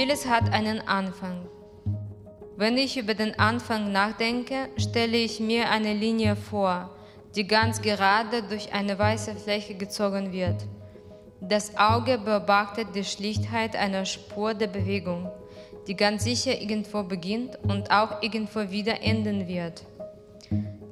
[0.00, 1.46] Vieles hat einen Anfang.
[2.56, 6.88] Wenn ich über den Anfang nachdenke, stelle ich mir eine Linie vor,
[7.36, 10.56] die ganz gerade durch eine weiße Fläche gezogen wird.
[11.42, 15.28] Das Auge beobachtet die Schlichtheit einer Spur der Bewegung,
[15.86, 19.84] die ganz sicher irgendwo beginnt und auch irgendwo wieder enden wird.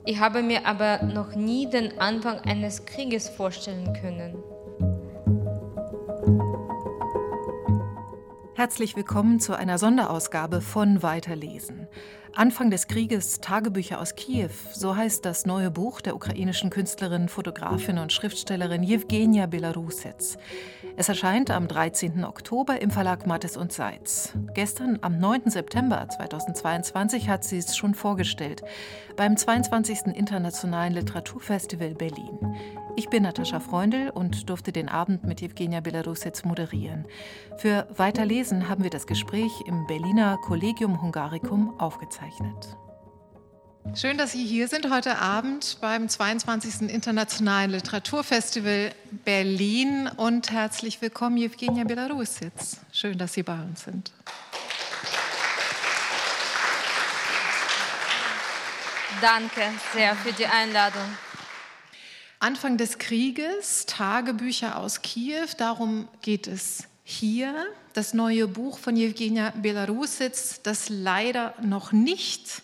[0.05, 4.37] Ich habe mir aber noch nie den Anfang eines Krieges vorstellen können.
[8.59, 11.87] Herzlich willkommen zu einer Sonderausgabe von Weiterlesen.
[12.35, 17.99] Anfang des Krieges Tagebücher aus Kiew, so heißt das neue Buch der ukrainischen Künstlerin, Fotografin
[17.99, 20.39] und Schriftstellerin Jewgenia Belarusets.
[21.01, 22.25] Es erscheint am 13.
[22.25, 24.33] Oktober im Verlag Mattes und Seitz.
[24.53, 25.49] Gestern, am 9.
[25.49, 28.63] September 2022, hat sie es schon vorgestellt
[29.17, 30.07] beim 22.
[30.17, 32.57] Internationalen Literaturfestival Berlin.
[32.97, 37.07] Ich bin Natascha Freundl und durfte den Abend mit Jewgenia Belarusets moderieren.
[37.59, 42.77] Für Weiterlesen haben wir das Gespräch im Berliner Collegium Hungaricum aufgezeichnet.
[43.95, 46.91] Schön, dass Sie hier sind heute Abend beim 22.
[46.91, 48.93] Internationalen Literaturfestival
[49.25, 52.79] Berlin und herzlich willkommen, Jewgenia Belarusets.
[52.93, 54.13] Schön, dass Sie bei uns sind.
[59.21, 61.03] Danke sehr für die Einladung.
[62.39, 67.67] Anfang des Krieges, Tagebücher aus Kiew, darum geht es hier.
[67.95, 72.63] Das neue Buch von Jewgenia Belarusits, das leider noch nicht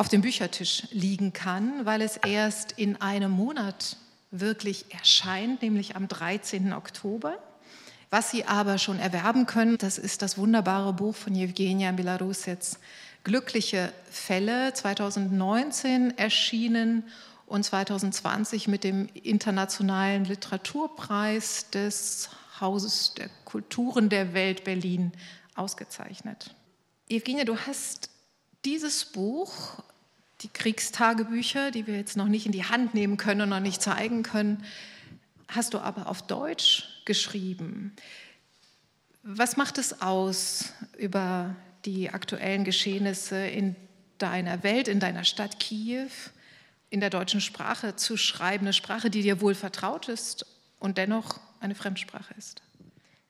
[0.00, 3.98] auf dem Büchertisch liegen kann, weil es erst in einem Monat
[4.30, 6.72] wirklich erscheint, nämlich am 13.
[6.72, 7.36] Oktober.
[8.08, 12.78] Was Sie aber schon erwerben können, das ist das wunderbare Buch von Jewgenia Belarusits,
[13.24, 17.04] Glückliche Fälle, 2019 erschienen
[17.44, 25.12] und 2020 mit dem Internationalen Literaturpreis des Hauses der Kulturen der Welt Berlin
[25.56, 26.54] ausgezeichnet.
[27.06, 28.08] Evgenia, du hast
[28.64, 29.82] dieses Buch,
[30.40, 33.82] die Kriegstagebücher, die wir jetzt noch nicht in die Hand nehmen können und noch nicht
[33.82, 34.64] zeigen können,
[35.48, 37.94] hast du aber auf Deutsch geschrieben.
[39.22, 43.76] Was macht es aus über die aktuellen Geschehnisse in
[44.18, 46.08] deiner Welt, in deiner Stadt Kiew?
[46.90, 50.44] in der deutschen Sprache zu schreiben, eine Sprache, die dir wohl vertraut ist
[50.80, 52.62] und dennoch eine Fremdsprache ist?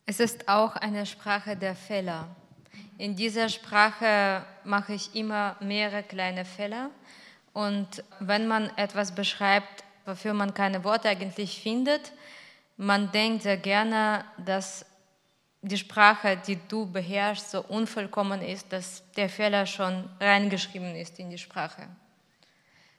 [0.06, 2.34] Es ist auch eine Sprache der Fehler.
[3.00, 6.90] In dieser Sprache mache ich immer mehrere kleine Fehler.
[7.54, 12.12] Und wenn man etwas beschreibt, wofür man keine Worte eigentlich findet,
[12.76, 14.84] man denkt sehr gerne, dass
[15.62, 21.30] die Sprache, die du beherrschst, so unvollkommen ist, dass der Fehler schon reingeschrieben ist in
[21.30, 21.88] die Sprache.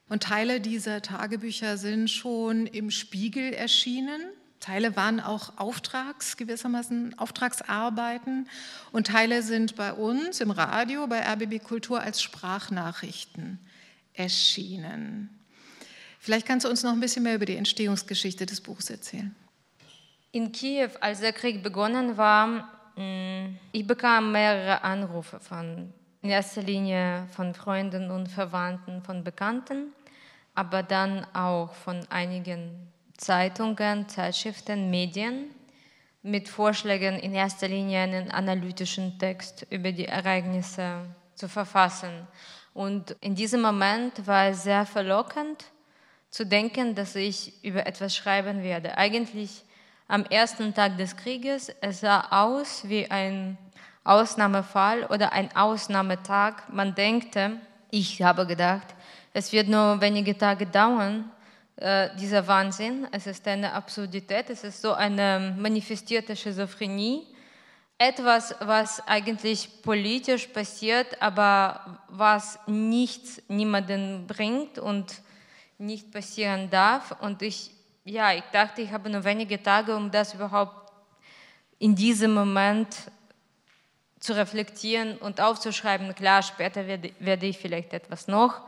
[0.10, 4.32] Und Teile dieser Tagebücher sind schon im Spiegel erschienen.
[4.62, 8.48] Teile waren auch Auftrags, gewissermaßen Auftragsarbeiten
[8.94, 13.60] und Teile sind bei uns im Radio, bei RBB Kultur als Sprachnachrichten
[14.14, 15.30] erschienen.
[16.20, 19.36] Vielleicht kannst du uns noch ein bisschen mehr über die Entstehungsgeschichte des Buchs erzählen.
[20.32, 25.92] In Kiew, als der Krieg begonnen war, mm, ich bekam mehrere Anrufe von
[26.22, 29.92] in erster Linie von Freunden und Verwandten, von Bekannten
[30.54, 32.91] aber dann auch von einigen
[33.22, 35.52] Zeitungen, Zeitschriften, Medien
[36.24, 41.06] mit Vorschlägen in erster Linie einen analytischen Text über die Ereignisse
[41.36, 42.28] zu verfassen.
[42.74, 45.66] Und in diesem Moment war es sehr verlockend
[46.32, 48.98] zu denken, dass ich über etwas schreiben werde.
[48.98, 49.66] Eigentlich
[50.08, 53.56] am ersten Tag des Krieges, es sah aus wie ein
[54.04, 56.70] Ausnahmefall oder ein Ausnahmetag.
[56.70, 57.38] Man denkt,
[57.92, 58.96] ich habe gedacht,
[59.32, 61.30] es wird nur wenige Tage dauern,
[61.78, 63.08] äh, dieser Wahnsinn.
[63.12, 67.26] Es ist eine Absurdität, es ist so eine manifestierte Schizophrenie.
[67.98, 75.22] Etwas, was eigentlich politisch passiert, aber was nichts niemanden bringt und
[75.78, 77.16] nicht passieren darf.
[77.22, 77.72] Und ich,
[78.06, 80.92] ja, ich dachte, ich habe nur wenige Tage, um das überhaupt
[81.80, 82.96] in diesem Moment
[84.20, 86.14] zu reflektieren und aufzuschreiben.
[86.14, 88.62] Klar, später werde, werde ich vielleicht etwas noch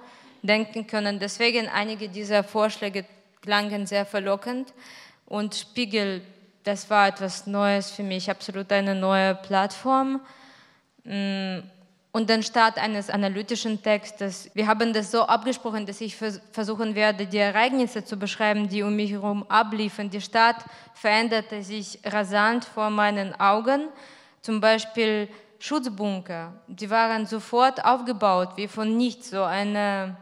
[0.44, 1.20] denken können.
[1.20, 3.06] Deswegen einige dieser Vorschläge
[3.42, 4.74] klangen sehr verlockend
[5.26, 6.22] und Spiegel,
[6.64, 10.22] das war etwas Neues für mich, absolut eine neue Plattform.
[11.04, 11.60] Mm,
[12.16, 14.50] und den Start eines analytischen Textes.
[14.54, 18.96] Wir haben das so abgesprochen, dass ich versuchen werde, die Ereignisse zu beschreiben, die um
[18.96, 20.12] mich herum abliefen.
[20.12, 20.58] Die Stadt
[20.94, 23.88] veränderte sich rasant vor meinen Augen.
[24.42, 30.16] Zum Beispiel Schutzbunker, die waren sofort aufgebaut, wie von nichts, so eine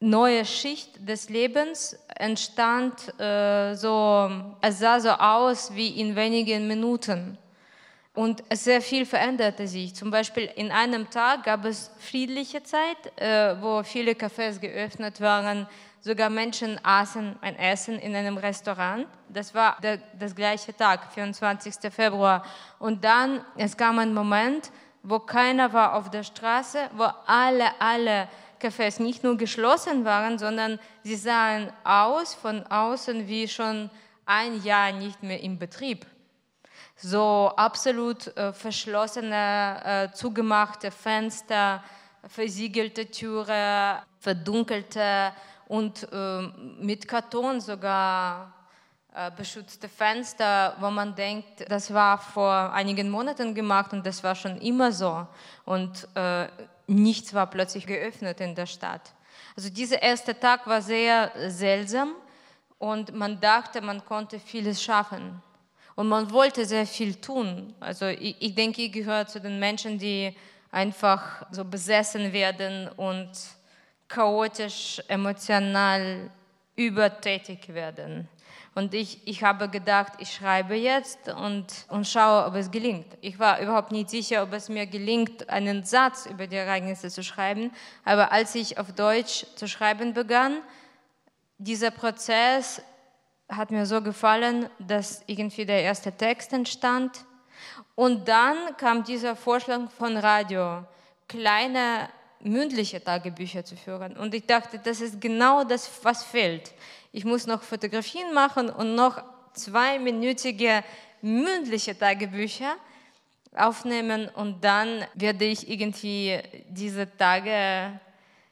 [0.00, 4.30] neue Schicht des Lebens entstand äh, so,
[4.60, 7.38] es sah so aus wie in wenigen Minuten.
[8.14, 9.94] Und sehr viel veränderte sich.
[9.94, 15.68] Zum Beispiel in einem Tag gab es friedliche Zeit, äh, wo viele Cafés geöffnet waren.
[16.00, 19.06] Sogar Menschen aßen ein Essen in einem Restaurant.
[19.28, 21.92] Das war der, das gleiche Tag, 24.
[21.92, 22.44] Februar.
[22.80, 24.72] Und dann, es kam ein Moment,
[25.02, 28.28] wo keiner war auf der Straße, wo alle, alle
[28.60, 33.90] Cafés nicht nur geschlossen waren, sondern sie sahen aus von außen wie schon
[34.26, 36.06] ein Jahr nicht mehr im Betrieb.
[36.96, 41.82] So absolut äh, verschlossene, äh, zugemachte Fenster,
[42.26, 45.32] versiegelte Türe, verdunkelte
[45.68, 46.42] und äh,
[46.80, 48.52] mit Karton sogar
[49.14, 54.34] äh, beschützte Fenster, wo man denkt, das war vor einigen Monaten gemacht und das war
[54.34, 55.26] schon immer so.
[55.64, 56.46] Und äh,
[56.88, 59.14] nichts war plötzlich geöffnet in der Stadt.
[59.54, 62.14] Also dieser erste Tag war sehr seltsam
[62.78, 65.42] und man dachte, man konnte vieles schaffen.
[65.94, 67.74] Und man wollte sehr viel tun.
[67.80, 70.34] Also ich, ich denke, ich gehöre zu den Menschen, die
[70.70, 73.32] einfach so besessen werden und
[74.06, 76.30] chaotisch, emotional
[76.76, 78.28] übertätig werden.
[78.78, 83.06] Und ich, ich habe gedacht, ich schreibe jetzt und, und schaue, ob es gelingt.
[83.20, 87.24] Ich war überhaupt nicht sicher, ob es mir gelingt, einen Satz über die Ereignisse zu
[87.24, 87.72] schreiben.
[88.04, 90.58] Aber als ich auf Deutsch zu schreiben begann,
[91.58, 92.80] dieser Prozess
[93.48, 97.24] hat mir so gefallen, dass irgendwie der erste Text entstand.
[97.96, 100.84] Und dann kam dieser Vorschlag von Radio,
[101.26, 102.08] kleine
[102.40, 104.16] mündliche Tagebücher zu führen.
[104.16, 106.72] Und ich dachte, das ist genau das, was fehlt.
[107.12, 109.22] Ich muss noch Fotografien machen und noch
[109.54, 110.84] zweiminütige
[111.22, 112.76] mündliche Tagebücher
[113.56, 116.38] aufnehmen und dann werde ich irgendwie
[116.68, 117.98] diese Tage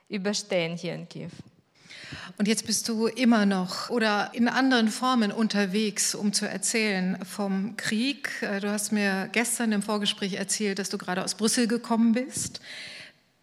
[0.08, 1.30] überstehen hier in Kiew.
[2.38, 7.76] Und jetzt bist du immer noch oder in anderen Formen unterwegs, um zu erzählen vom
[7.76, 8.30] Krieg.
[8.42, 12.60] Äh, du hast mir gestern im Vorgespräch erzählt, dass du gerade aus Brüssel gekommen bist.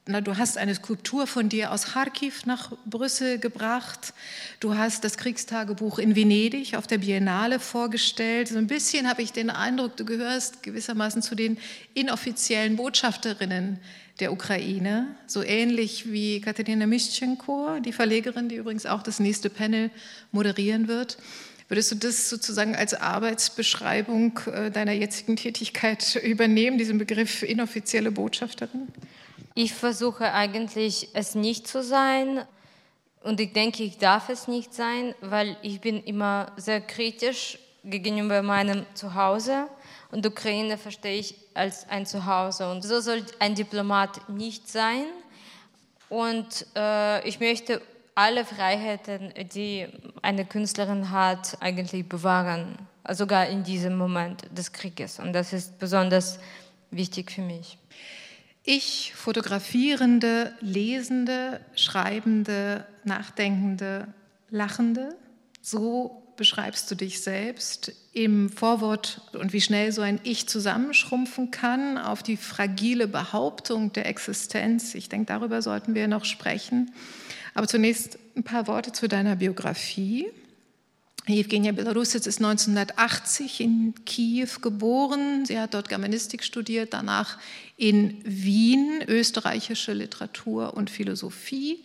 [0.05, 4.13] Na, du hast eine Skulptur von dir aus Kharkiv nach Brüssel gebracht.
[4.59, 8.49] Du hast das Kriegstagebuch in Venedig auf der Biennale vorgestellt.
[8.49, 11.57] So ein bisschen habe ich den Eindruck, du gehörst gewissermaßen zu den
[11.93, 13.79] inoffiziellen Botschafterinnen
[14.19, 19.89] der Ukraine, so ähnlich wie Katerina Mischenko, die Verlegerin, die übrigens auch das nächste Panel
[20.33, 21.17] moderieren wird.
[21.69, 28.89] Würdest du das sozusagen als Arbeitsbeschreibung äh, deiner jetzigen Tätigkeit übernehmen, diesen Begriff inoffizielle Botschafterin?
[29.55, 32.45] Ich versuche eigentlich, es nicht zu sein.
[33.21, 38.41] Und ich denke, ich darf es nicht sein, weil ich bin immer sehr kritisch gegenüber
[38.41, 39.67] meinem Zuhause.
[40.11, 42.69] Und Ukraine verstehe ich als ein Zuhause.
[42.69, 45.05] Und so soll ein Diplomat nicht sein.
[46.09, 47.81] Und äh, ich möchte
[48.15, 49.87] alle Freiheiten, die
[50.21, 52.77] eine Künstlerin hat, eigentlich bewahren,
[53.09, 55.19] sogar in diesem Moment des Krieges.
[55.19, 56.39] Und das ist besonders
[56.91, 57.77] wichtig für mich.
[58.65, 64.07] Ich, Fotografierende, Lesende, Schreibende, Nachdenkende,
[64.49, 65.17] Lachende,
[65.61, 71.97] so beschreibst du dich selbst im Vorwort und wie schnell so ein Ich zusammenschrumpfen kann
[71.97, 74.95] auf die fragile Behauptung der Existenz.
[74.95, 76.91] Ich denke, darüber sollten wir noch sprechen.
[77.53, 80.27] Aber zunächst ein paar Worte zu deiner Biografie.
[81.25, 85.45] Evgenia Belarusitz ist 1980 in Kiew geboren.
[85.45, 87.37] Sie hat dort Germanistik studiert, danach
[87.77, 91.83] in Wien österreichische Literatur und Philosophie.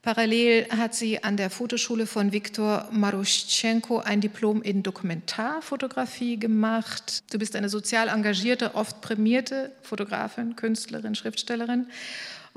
[0.00, 7.24] Parallel hat sie an der Fotoschule von Viktor Maruschenko ein Diplom in Dokumentarfotografie gemacht.
[7.32, 11.88] Du bist eine sozial engagierte, oft prämierte Fotografin, Künstlerin, Schriftstellerin.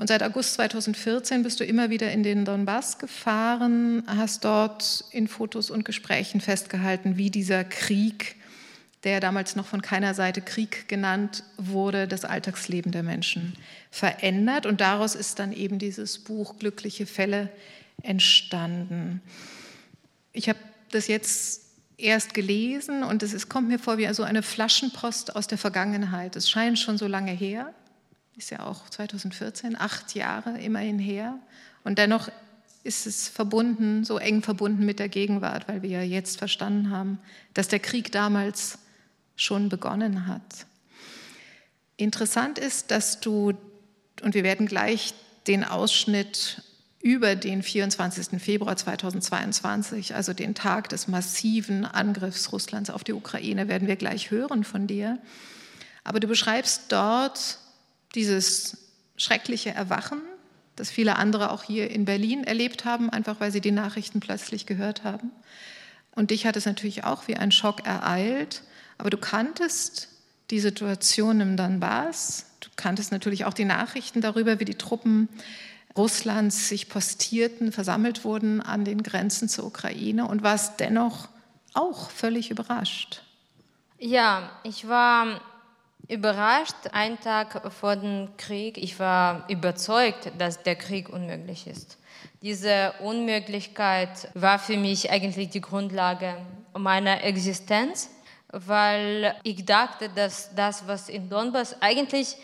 [0.00, 5.28] Und seit August 2014 bist du immer wieder in den Donbass gefahren, hast dort in
[5.28, 8.36] Fotos und Gesprächen festgehalten, wie dieser Krieg
[9.04, 13.54] der damals noch von keiner Seite Krieg genannt wurde, das Alltagsleben der Menschen
[13.90, 14.64] verändert.
[14.64, 17.50] Und daraus ist dann eben dieses Buch Glückliche Fälle
[18.02, 19.20] entstanden.
[20.32, 20.58] Ich habe
[20.92, 21.62] das jetzt
[21.98, 26.36] erst gelesen und es kommt mir vor wie so eine Flaschenpost aus der Vergangenheit.
[26.36, 27.74] Es scheint schon so lange her,
[28.36, 31.38] ist ja auch 2014, acht Jahre immerhin her.
[31.84, 32.28] Und dennoch
[32.82, 37.18] ist es verbunden, so eng verbunden mit der Gegenwart, weil wir ja jetzt verstanden haben,
[37.54, 38.78] dass der Krieg damals
[39.36, 40.66] schon begonnen hat.
[41.96, 43.52] Interessant ist, dass du,
[44.22, 45.12] und wir werden gleich
[45.46, 46.62] den Ausschnitt
[47.02, 48.40] über den 24.
[48.40, 54.30] Februar 2022, also den Tag des massiven Angriffs Russlands auf die Ukraine, werden wir gleich
[54.30, 55.18] hören von dir.
[56.04, 57.58] Aber du beschreibst dort
[58.14, 58.78] dieses
[59.16, 60.20] schreckliche Erwachen,
[60.76, 64.66] das viele andere auch hier in Berlin erlebt haben, einfach weil sie die Nachrichten plötzlich
[64.66, 65.30] gehört haben.
[66.14, 68.62] Und dich hat es natürlich auch wie ein Schock ereilt.
[68.98, 70.08] Aber du kanntest
[70.50, 72.46] die Situation im Donbass.
[72.60, 75.28] Du kanntest natürlich auch die Nachrichten darüber, wie die Truppen
[75.96, 81.28] Russlands sich postierten, versammelt wurden an den Grenzen zur Ukraine und warst dennoch
[81.74, 83.22] auch völlig überrascht.
[83.98, 85.40] Ja, ich war
[86.10, 88.76] überrascht, einen Tag vor dem Krieg.
[88.76, 91.98] Ich war überzeugt, dass der Krieg unmöglich ist.
[92.42, 96.36] Diese Unmöglichkeit war für mich eigentlich die Grundlage
[96.76, 98.10] meiner Existenz,
[98.48, 102.36] weil ich dachte, dass das, was in Donbass eigentlich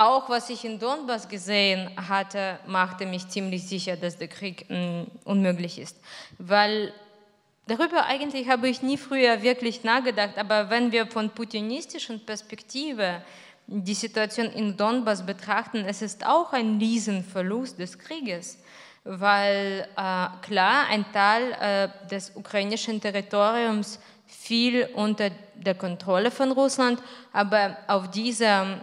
[0.00, 4.76] auch was ich in Donbass gesehen hatte, machte mich ziemlich sicher, dass der Krieg mh,
[4.78, 5.96] mm, unmöglich ist.
[6.38, 6.94] Weil
[7.68, 13.22] darüber eigentlich habe ich nie früher wirklich nachgedacht, aber wenn wir von putinistischen Perspektive
[13.66, 18.58] die Situation in Donbass betrachten, es ist auch ein Riesenverlust des Krieges,
[19.04, 27.02] weil äh, klar ein Teil äh, des ukrainischen Territoriums fiel unter der Kontrolle von Russland,
[27.32, 28.80] aber auf dieser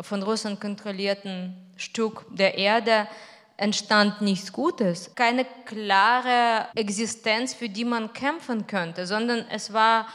[0.00, 3.08] von Russland kontrollierten Stück der Erde
[3.58, 10.06] entstand nichts Gutes, keine klare Existenz, für die man kämpfen könnte, sondern es war,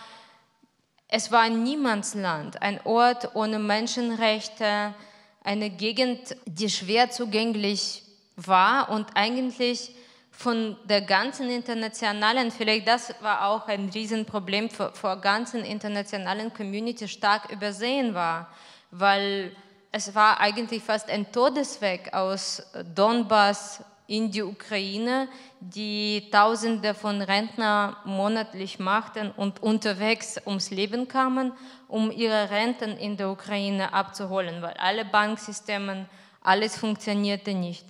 [1.09, 4.95] es war ein Niemandsland, ein Ort ohne Menschenrechte,
[5.43, 8.03] eine Gegend, die schwer zugänglich
[8.37, 9.91] war und eigentlich
[10.31, 17.09] von der ganzen internationalen, vielleicht das war auch ein Riesenproblem vor, vor ganzen internationalen Community
[17.09, 18.49] stark übersehen war,
[18.89, 19.53] weil
[19.95, 22.63] es war eigentlich fast ein Todesweg aus
[22.95, 31.53] Donbass in die Ukraine, die Tausende von Rentnern monatlich machten und unterwegs ums Leben kamen,
[31.87, 36.09] um ihre Renten in der Ukraine abzuholen, weil alle Banksysteme,
[36.41, 37.85] alles funktionierte nicht.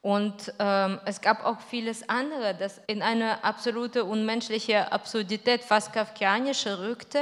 [0.00, 6.80] Und ähm, es gab auch vieles andere, das in eine absolute unmenschliche Absurdität, fast kafkianische
[6.80, 7.20] rückte.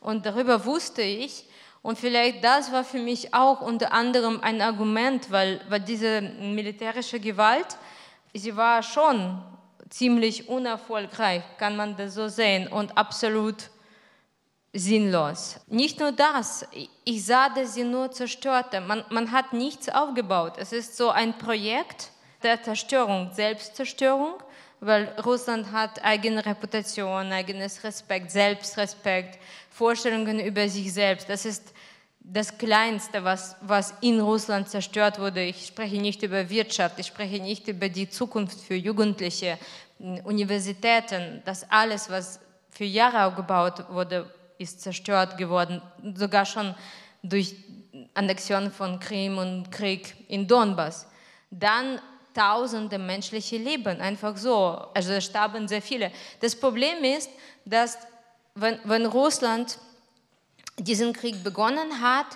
[0.00, 1.44] Und darüber wusste ich,
[1.88, 7.18] und vielleicht das war für mich auch unter anderem ein Argument, weil, weil diese militärische
[7.18, 7.78] Gewalt,
[8.34, 9.42] sie war schon
[9.88, 13.70] ziemlich unerfolgreich, kann man das so sehen, und absolut
[14.74, 15.60] sinnlos.
[15.66, 16.66] Nicht nur das,
[17.04, 18.82] ich sah, dass sie nur zerstörte.
[18.82, 20.58] Man, man hat nichts aufgebaut.
[20.58, 22.10] Es ist so ein Projekt
[22.42, 24.34] der Zerstörung, Selbstzerstörung,
[24.80, 29.38] weil Russland hat eigene Reputation, eigenes Respekt, Selbstrespekt,
[29.70, 31.30] Vorstellungen über sich selbst.
[31.30, 31.72] Das ist
[32.30, 35.42] das Kleinste, was, was in Russland zerstört wurde.
[35.42, 39.58] Ich spreche nicht über Wirtschaft, ich spreche nicht über die Zukunft für Jugendliche,
[40.24, 41.42] Universitäten.
[41.44, 45.80] Das alles, was für Jahre aufgebaut wurde, ist zerstört geworden,
[46.14, 46.74] sogar schon
[47.22, 47.56] durch
[48.14, 51.06] Annexion von Krim und Krieg in Donbass.
[51.50, 52.00] Dann
[52.34, 54.86] tausende menschliche Leben, einfach so.
[54.94, 56.12] Also starben sehr viele.
[56.40, 57.30] Das Problem ist,
[57.64, 57.98] dass
[58.54, 59.78] wenn, wenn Russland
[60.78, 62.26] diesen Krieg begonnen hat,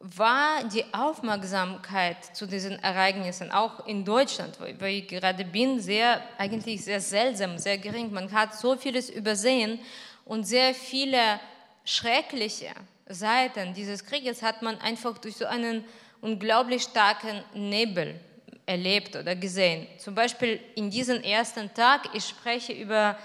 [0.00, 6.84] war die Aufmerksamkeit zu diesen Ereignissen, auch in Deutschland, wo, ich gerade bin, sehr, eigentlich
[6.84, 8.12] sehr seltsam, sehr gering.
[8.12, 9.78] Man hat so vieles übersehen
[10.26, 11.40] und sehr viele
[11.84, 12.70] schreckliche
[13.06, 15.84] Seiten dieses Krieges hat man einfach durch so einen
[16.20, 18.18] unglaublich starken Nebel
[18.66, 19.86] erlebt oder gesehen.
[19.98, 23.18] Zum Beispiel in diesem ersten Tag, ich spreche über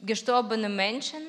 [0.00, 1.22] gestorbene Menschen,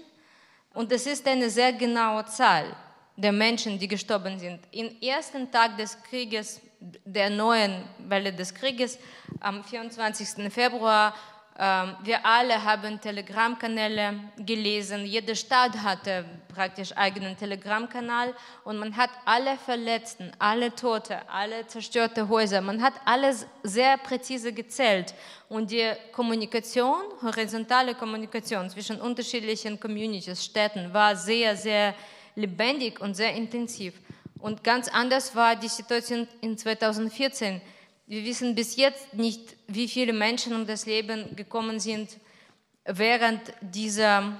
[0.74, 2.76] und es ist eine sehr genaue Zahl
[3.16, 4.60] der Menschen, die gestorben sind.
[4.72, 6.62] Im ersten Tag des Krieges,
[7.06, 8.98] der neuen Welle des Krieges,
[9.40, 10.52] am 24.
[10.52, 11.14] Februar,
[11.56, 15.06] wir alle haben Telegram-Kanäle gelesen.
[15.06, 18.34] Jede Stadt hatte praktisch eigenen Telegram-Kanal
[18.64, 24.52] und man hat alle Verletzten, alle Tote, alle zerstörte Häuser, man hat alles sehr präzise
[24.52, 25.14] gezählt.
[25.48, 31.94] Und die Kommunikation, horizontale Kommunikation zwischen unterschiedlichen Communities, Städten war sehr, sehr
[32.36, 33.94] lebendig und sehr intensiv.
[34.40, 37.62] Und ganz anders war die Situation in 2014
[38.06, 42.18] wir wissen bis jetzt nicht, wie viele Menschen um das Leben gekommen sind
[42.86, 44.38] während dieser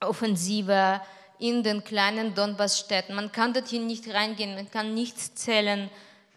[0.00, 1.00] Offensive
[1.38, 3.14] in den kleinen Donbass-Städten.
[3.14, 5.90] Man kann dorthin nicht reingehen, man kann nichts zählen.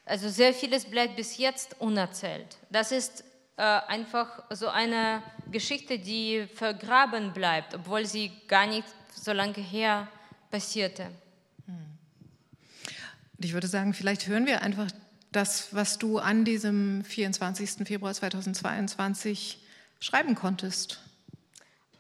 [0.05, 2.57] Also sehr vieles bleibt bis jetzt unerzählt.
[2.69, 3.23] Das ist
[3.57, 10.07] äh, einfach so eine Geschichte, die vergraben bleibt, obwohl sie gar nicht so lange her
[10.49, 11.07] passierte.
[13.41, 14.87] Und ich würde sagen, vielleicht hören wir einfach
[15.31, 17.87] das, was du an diesem 24.
[17.87, 19.59] Februar 2022
[19.99, 20.99] schreiben konntest?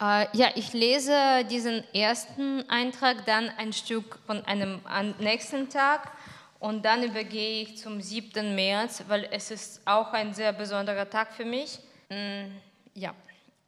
[0.01, 4.81] Äh, ja, ich lese diesen ersten Eintrag, dann ein Stück von einem
[5.19, 6.11] nächsten Tag
[6.59, 8.53] und dann übergehe ich zum 7.
[8.53, 11.79] März, weil es ist auch ein sehr besonderer Tag für mich.
[12.09, 12.47] Mm,
[12.93, 13.15] ja,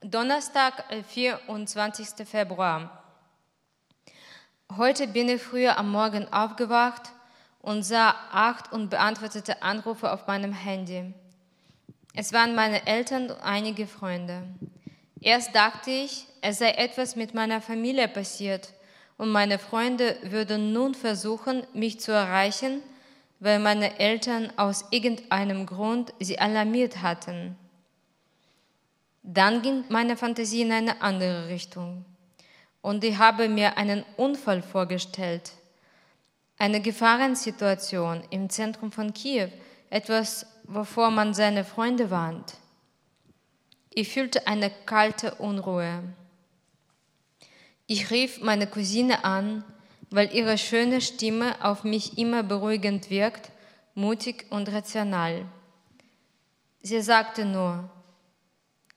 [0.01, 2.07] Donnerstag, 24.
[2.19, 3.03] Äh, Februar.
[4.75, 7.13] Heute bin ich früher am Morgen aufgewacht
[7.63, 11.13] und sah acht unbeantwortete Anrufe auf meinem Handy.
[12.13, 14.43] Es waren meine Eltern und einige Freunde.
[15.21, 18.73] Erst dachte ich, es sei etwas mit meiner Familie passiert
[19.17, 22.81] und meine Freunde würden nun versuchen, mich zu erreichen,
[23.39, 27.55] weil meine Eltern aus irgendeinem Grund sie alarmiert hatten.
[29.23, 32.03] Dann ging meine Fantasie in eine andere Richtung
[32.81, 35.53] und ich habe mir einen Unfall vorgestellt,
[36.57, 39.49] eine Gefahrensituation im Zentrum von Kiew,
[39.89, 42.57] etwas, wovor man seine Freunde warnt.
[43.89, 46.03] Ich fühlte eine kalte Unruhe.
[47.85, 49.63] Ich rief meine Cousine an,
[50.09, 53.51] weil ihre schöne Stimme auf mich immer beruhigend wirkt,
[53.93, 55.45] mutig und rational.
[56.81, 57.89] Sie sagte nur,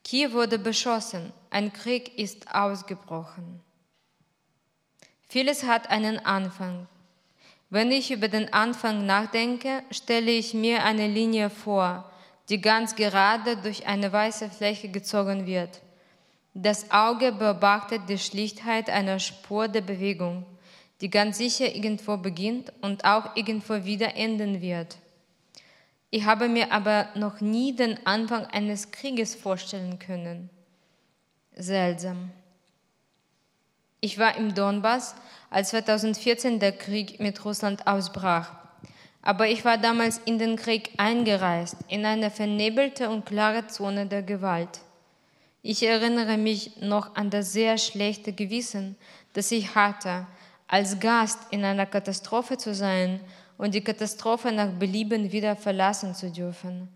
[0.05, 3.61] Kiew wurde beschossen, ein Krieg ist ausgebrochen.
[5.29, 6.87] Vieles hat einen Anfang.
[7.69, 12.11] Wenn ich über den Anfang nachdenke, stelle ich mir eine Linie vor,
[12.49, 15.81] die ganz gerade durch eine weiße Fläche gezogen wird.
[16.55, 20.47] Das Auge beobachtet die Schlichtheit einer Spur der Bewegung,
[21.01, 24.97] die ganz sicher irgendwo beginnt und auch irgendwo wieder enden wird.
[26.11, 30.49] Ich habe mir aber noch nie den Anfang eines Krieges vorstellen können.
[31.53, 32.31] Seltsam.
[34.07, 35.17] Ich war im Donbass,
[35.51, 38.53] als 2014 der Krieg mit Russland ausbrach.
[39.21, 44.23] Aber ich war damals in den Krieg eingereist, in eine vernebelte und klare Zone der
[44.23, 44.79] Gewalt.
[45.61, 48.95] Ich erinnere mich noch an das sehr schlechte Gewissen,
[49.33, 50.29] das ich hatte,
[50.69, 53.19] als Gast in einer Katastrophe zu sein
[53.59, 56.87] und die Katastrophe nach Belieben wieder verlassen zu dürfen,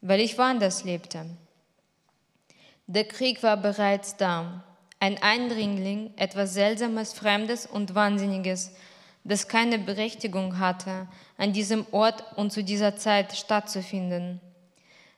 [0.00, 1.26] weil ich woanders lebte.
[2.86, 4.62] Der Krieg war bereits da,
[5.02, 8.70] ein Eindringling, etwas Seltsames, Fremdes und Wahnsinniges,
[9.24, 14.40] das keine Berechtigung hatte, an diesem Ort und zu dieser Zeit stattzufinden.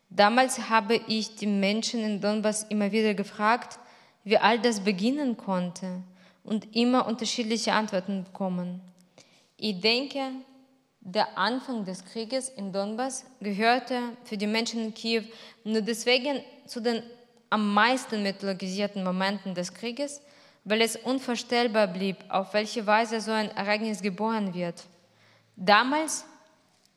[0.09, 3.79] Damals habe ich die Menschen in Donbass immer wieder gefragt,
[4.25, 6.03] wie all das beginnen konnte
[6.45, 8.81] und immer unterschiedliche Antworten bekommen.
[9.59, 10.31] Ich denke,
[11.01, 15.25] der Anfang des Krieges in Donbass gehörte für die Menschen in Kiew
[15.63, 17.03] nur deswegen zu den
[17.55, 20.21] am meisten mythologisierten Momenten des Krieges,
[20.65, 24.83] weil es unvorstellbar blieb, auf welche Weise so ein Ereignis geboren wird.
[25.55, 26.25] Damals,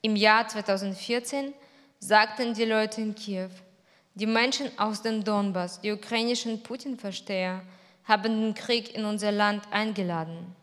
[0.01, 1.53] im Jahr 2014,
[1.99, 3.51] sagten die Leute in Kiew.
[4.15, 7.61] Die Menschen aus dem Donbass, die ukrainischen Putin-Versteher,
[8.05, 10.55] haben den Krieg in unser Land eingeladen.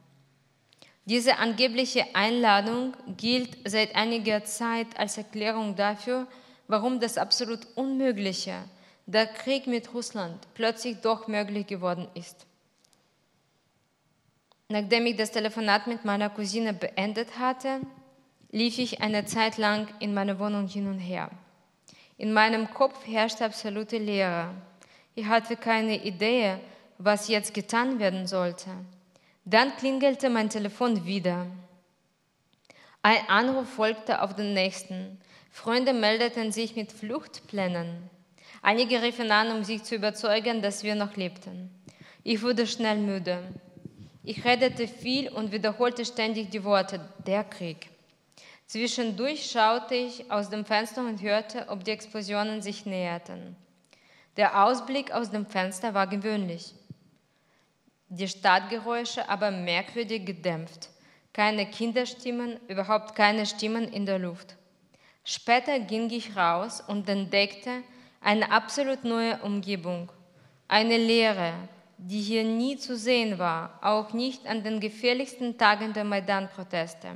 [1.04, 6.26] Diese angebliche Einladung gilt seit einiger Zeit als Erklärung dafür,
[6.66, 8.56] warum das absolut Unmögliche,
[9.06, 12.46] der Krieg mit Russland, plötzlich doch möglich geworden ist.
[14.68, 17.80] Nachdem ich das Telefonat mit meiner Cousine beendet hatte,
[18.50, 21.30] lief ich eine Zeit lang in meiner Wohnung hin und her.
[22.16, 24.54] In meinem Kopf herrschte absolute Leere.
[25.14, 26.56] Ich hatte keine Idee,
[26.98, 28.70] was jetzt getan werden sollte.
[29.44, 31.46] Dann klingelte mein Telefon wieder.
[33.02, 35.20] Ein Anruf folgte auf den nächsten.
[35.50, 38.08] Freunde meldeten sich mit Fluchtplänen.
[38.66, 41.68] Einige riefen an, um sich zu überzeugen, dass wir noch lebten.
[42.22, 43.42] Ich wurde schnell müde.
[44.22, 47.90] Ich redete viel und wiederholte ständig die Worte, der Krieg.
[48.66, 53.54] Zwischendurch schaute ich aus dem Fenster und hörte, ob die Explosionen sich näherten.
[54.38, 56.72] Der Ausblick aus dem Fenster war gewöhnlich.
[58.08, 60.88] Die Stadtgeräusche aber merkwürdig gedämpft.
[61.34, 64.56] Keine Kinderstimmen, überhaupt keine Stimmen in der Luft.
[65.22, 67.82] Später ging ich raus und entdeckte
[68.24, 70.10] eine absolut neue Umgebung.
[70.66, 71.52] Eine Leere,
[71.98, 77.08] die hier nie zu sehen war, auch nicht an den gefährlichsten Tagen der Maidan-Proteste.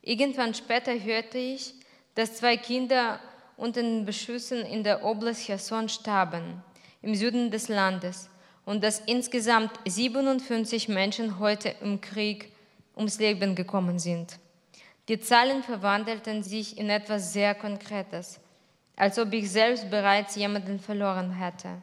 [0.00, 1.74] Irgendwann später hörte ich,
[2.14, 3.20] dass zwei Kinder
[3.56, 6.62] unter den Beschüssen in der Oblast Cherson starben,
[7.02, 8.28] im Süden des Landes,
[8.64, 12.50] und dass insgesamt 57 Menschen heute im Krieg
[12.96, 14.38] ums Leben gekommen sind.
[15.08, 18.40] Die Zahlen verwandelten sich in etwas sehr Konkretes,
[19.02, 21.82] als ob ich selbst bereits jemanden verloren hätte.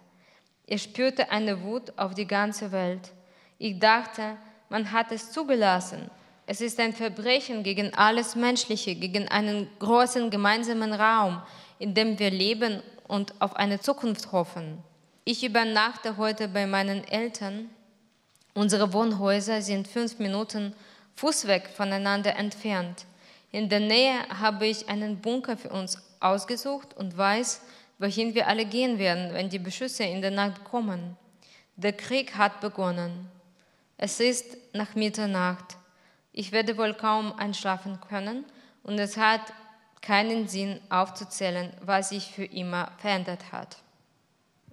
[0.66, 3.12] Ich spürte eine Wut auf die ganze Welt.
[3.58, 4.38] Ich dachte,
[4.70, 6.10] man hat es zugelassen,
[6.46, 11.42] es ist ein Verbrechen gegen alles Menschliche, gegen einen großen gemeinsamen Raum,
[11.78, 14.82] in dem wir leben und auf eine Zukunft hoffen.
[15.26, 17.70] Ich übernachte heute bei meinen Eltern.
[18.54, 20.74] Unsere Wohnhäuser sind fünf Minuten
[21.16, 23.06] Fußweg voneinander entfernt.
[23.52, 27.62] In der Nähe habe ich einen Bunker für uns ausgesucht und weiß,
[27.98, 31.18] wohin wir alle gehen werden, wenn die Beschüsse in der Nacht kommen.
[31.76, 33.30] Der Krieg hat begonnen.
[33.98, 35.78] Es ist nach Mitternacht.
[36.32, 38.46] Ich werde wohl kaum einschlafen können
[38.84, 39.42] und es hat
[40.02, 43.78] keinen Sinn aufzuzählen, was sich für immer verändert hat.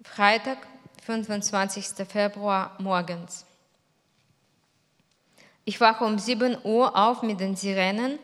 [0.04, 0.58] Freitag,
[1.02, 2.06] 25.
[2.08, 3.44] Februar morgens.
[5.64, 8.20] Ich wache um 7 Uhr auf mit den Sirenen,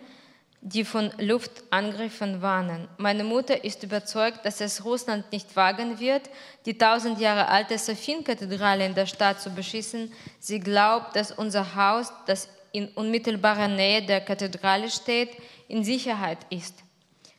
[0.65, 2.89] die von Luftangriffen warnen.
[2.97, 6.31] Meine Mutter ist überzeugt, dass es Russland nicht wagen wird,
[6.67, 10.13] die tausend Jahre alte Sophienkathedrale in der Stadt zu beschießen.
[10.39, 15.31] Sie glaubt, dass unser Haus, das in unmittelbarer Nähe der Kathedrale steht,
[15.67, 16.77] in Sicherheit ist.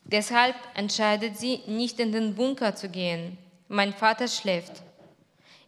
[0.03, 3.37] Deshalb entscheidet sie, nicht in den Bunker zu gehen.
[3.69, 4.83] Mein Vater schläft.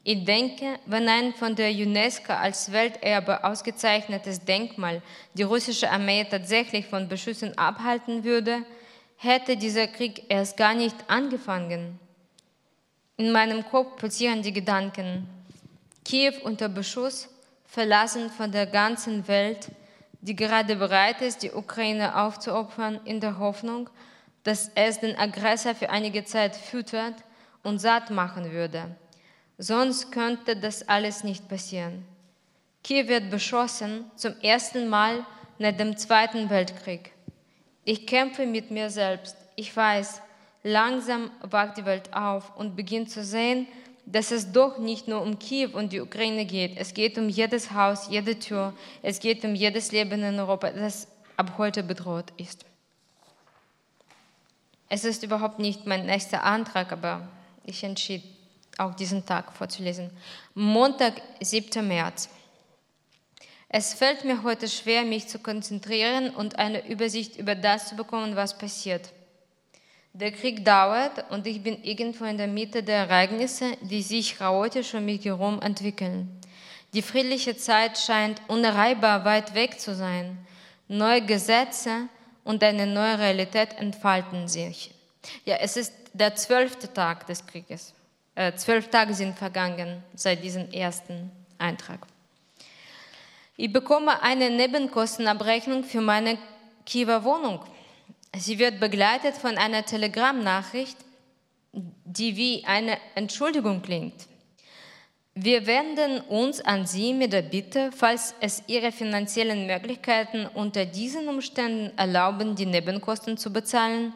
[0.07, 5.01] Ich denke, wenn ein von der UNESCO als Welterbe ausgezeichnetes Denkmal
[5.33, 8.63] die russische Armee tatsächlich von Beschüssen abhalten würde,
[9.17, 11.99] hätte dieser Krieg erst gar nicht angefangen.
[13.17, 15.27] In meinem Kopf passieren die Gedanken,
[16.03, 17.27] Kiew unter Beschuss,
[17.65, 19.69] verlassen von der ganzen Welt,
[20.21, 23.89] die gerade bereit ist, die Ukraine aufzuopfern, in der Hoffnung,
[24.43, 27.15] dass es den Aggressor für einige Zeit füttert
[27.63, 28.95] und satt machen würde.
[29.57, 32.05] Sonst könnte das alles nicht passieren.
[32.83, 35.25] Kiew wird beschossen zum ersten Mal
[35.57, 37.11] nach dem Zweiten Weltkrieg.
[37.83, 39.35] Ich kämpfe mit mir selbst.
[39.55, 40.21] Ich weiß,
[40.63, 43.67] langsam wacht die Welt auf und beginnt zu sehen,
[44.05, 46.77] dass es doch nicht nur um Kiew und die Ukraine geht.
[46.77, 48.73] Es geht um jedes Haus, jede Tür.
[49.01, 52.65] Es geht um jedes Leben in Europa, das ab heute bedroht ist.
[54.89, 57.27] Es ist überhaupt nicht mein nächster Antrag, aber
[57.63, 58.23] ich entschied,
[58.77, 60.11] auch diesen Tag vorzulesen.
[60.53, 61.87] Montag, 7.
[61.87, 62.29] März.
[63.69, 68.35] Es fällt mir heute schwer, mich zu konzentrieren und eine Übersicht über das zu bekommen,
[68.35, 69.09] was passiert.
[70.13, 74.93] Der Krieg dauert und ich bin irgendwo in der Mitte der Ereignisse, die sich chaotisch
[74.93, 76.39] um mich herum entwickeln.
[76.93, 80.37] Die friedliche Zeit scheint unerreichbar weit weg zu sein.
[80.87, 82.07] Neue Gesetze
[82.45, 84.91] und eine neue Realität entfalten sich.
[85.43, 87.94] Ja, es ist der zwölfte Tag des Krieges.
[88.35, 91.99] Äh, zwölf Tage sind vergangen seit diesem ersten Eintrag.
[93.55, 96.37] Ich bekomme eine Nebenkostenabrechnung für meine
[96.85, 97.61] Kiewer Wohnung.
[98.37, 100.97] Sie wird begleitet von einer Telegrammnachricht,
[101.71, 104.27] die wie eine Entschuldigung klingt.
[105.33, 111.27] Wir wenden uns an Sie mit der Bitte, falls es Ihre finanziellen Möglichkeiten unter diesen
[111.27, 114.13] Umständen erlauben, die Nebenkosten zu bezahlen,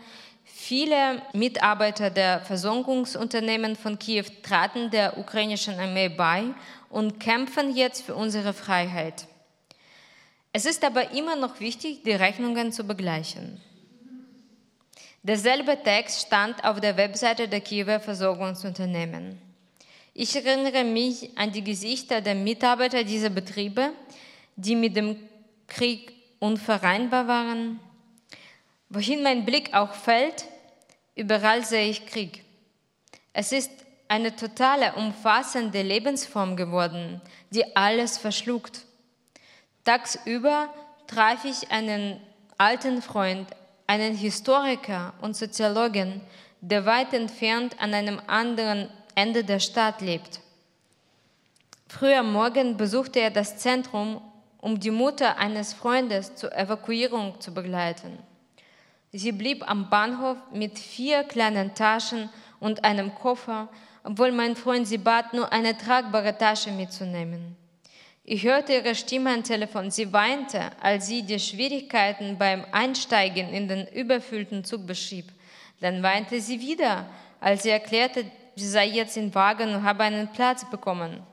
[0.52, 6.46] Viele Mitarbeiter der Versorgungsunternehmen von Kiew traten der ukrainischen Armee bei
[6.90, 9.28] und kämpfen jetzt für unsere Freiheit.
[10.52, 13.62] Es ist aber immer noch wichtig, die Rechnungen zu begleichen.
[15.22, 19.40] Derselbe Text stand auf der Webseite der Kiewer Versorgungsunternehmen.
[20.14, 23.92] Ich erinnere mich an die Gesichter der Mitarbeiter dieser Betriebe,
[24.56, 25.18] die mit dem
[25.68, 27.80] Krieg unvereinbar waren.
[28.90, 30.46] Wohin mein Blick auch fällt,
[31.20, 32.46] Überall sehe ich Krieg.
[33.34, 33.70] Es ist
[34.08, 38.86] eine totale, umfassende Lebensform geworden, die alles verschluckt.
[39.84, 40.74] Tagsüber
[41.08, 42.22] traf ich einen
[42.58, 43.50] alten Freund,
[43.86, 46.22] einen Historiker und Soziologen,
[46.62, 50.40] der weit entfernt an einem anderen Ende der Stadt lebt.
[51.90, 54.22] Früher Morgen besuchte er das Zentrum,
[54.62, 58.29] um die Mutter eines Freundes zur Evakuierung zu begleiten.
[59.12, 63.70] Sie blieb am Bahnhof mit vier kleinen Taschen und einem Koffer,
[64.04, 67.56] obwohl mein Freund sie bat, nur eine tragbare Tasche mitzunehmen.
[68.24, 69.90] Ich hörte ihre Stimme am Telefon.
[69.90, 75.26] Sie weinte, als sie die Schwierigkeiten beim Einsteigen in den überfüllten Zug beschrieb.
[75.82, 77.08] Dann weinte sie wieder,
[77.40, 81.24] als sie erklärte, sie sei jetzt im Wagen und habe einen Platz bekommen.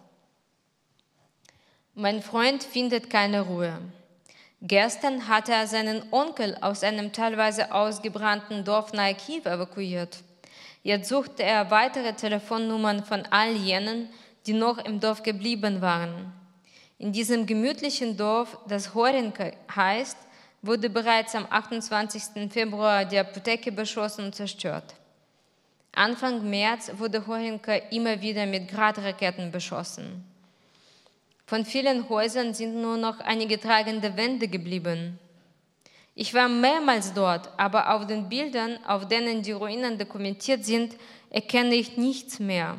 [1.95, 3.79] Mein Freund findet keine Ruhe.
[4.62, 10.19] Gestern hatte er seinen Onkel aus einem teilweise ausgebrannten Dorf nahe Kiew evakuiert.
[10.83, 14.09] Jetzt suchte er weitere Telefonnummern von all jenen,
[14.47, 16.33] die noch im Dorf geblieben waren.
[16.99, 20.16] In diesem gemütlichen Dorf, das Horinka heißt,
[20.62, 22.51] wurde bereits am 28.
[22.51, 24.95] Februar die Apotheke beschossen und zerstört.
[25.92, 30.25] Anfang März wurde Horinka immer wieder mit Gradraketen beschossen.
[31.47, 35.19] Von vielen Häusern sind nur noch einige tragende Wände geblieben.
[36.17, 40.97] Ich war mehrmals dort, aber auf den Bildern, auf denen die Ruinen dokumentiert sind,
[41.31, 42.77] erkenne ich nichts mehr.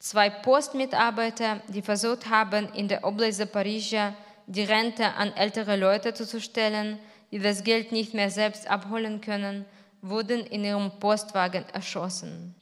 [0.00, 4.16] Zwei Postmitarbeiter, die versucht haben, in der Oblast Zaporizhia
[4.48, 6.98] die Rente an ältere Leute zuzustellen,
[7.30, 9.64] die das Geld nicht mehr selbst abholen können,
[10.00, 12.56] wurden in ihrem Postwagen erschossen.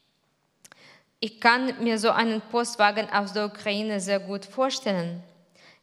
[1.22, 5.22] Ich kann mir so einen Postwagen aus der Ukraine sehr gut vorstellen.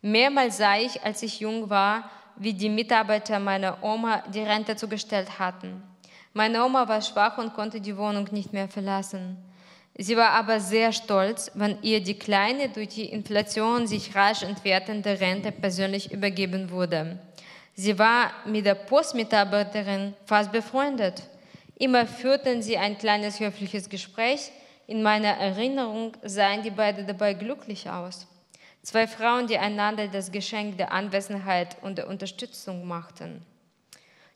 [0.02, 5.38] Mehrmals sah ich, als ich jung war, wie die Mitarbeiter meiner Oma die Rente zugestellt
[5.38, 5.84] hatten.
[6.34, 9.38] Meine Oma war schwach und konnte die Wohnung nicht mehr verlassen.
[9.96, 15.20] Sie war aber sehr stolz, wenn ihr die kleine, durch die Inflation sich rasch entwertende
[15.20, 17.20] Rente persönlich übergeben wurde.
[17.76, 21.24] Sie war mit der Postmitarbeiterin fast befreundet.
[21.76, 24.52] Immer führten sie ein kleines höfliches Gespräch.
[24.88, 28.26] In meiner Erinnerung sahen die beiden dabei glücklich aus.
[28.82, 33.46] Zwei Frauen, die einander das Geschenk der Anwesenheit und der Unterstützung machten.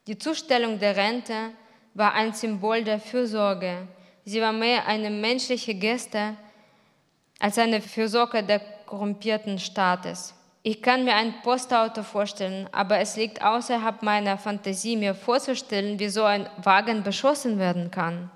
[0.08, 1.52] Die Zustellung der Rente
[1.94, 3.88] war ein Symbol der Fürsorge,
[4.24, 6.36] Sie war mehr eine menschliche Geste
[7.40, 10.36] als eine Fürsorge der korrumpierten Staates.
[10.64, 16.10] Ich kann mir ein Postauto vorstellen, aber es liegt außerhalb meiner Fantasie, mir vorzustellen, wie
[16.10, 18.30] so ein Wagen beschossen werden kann.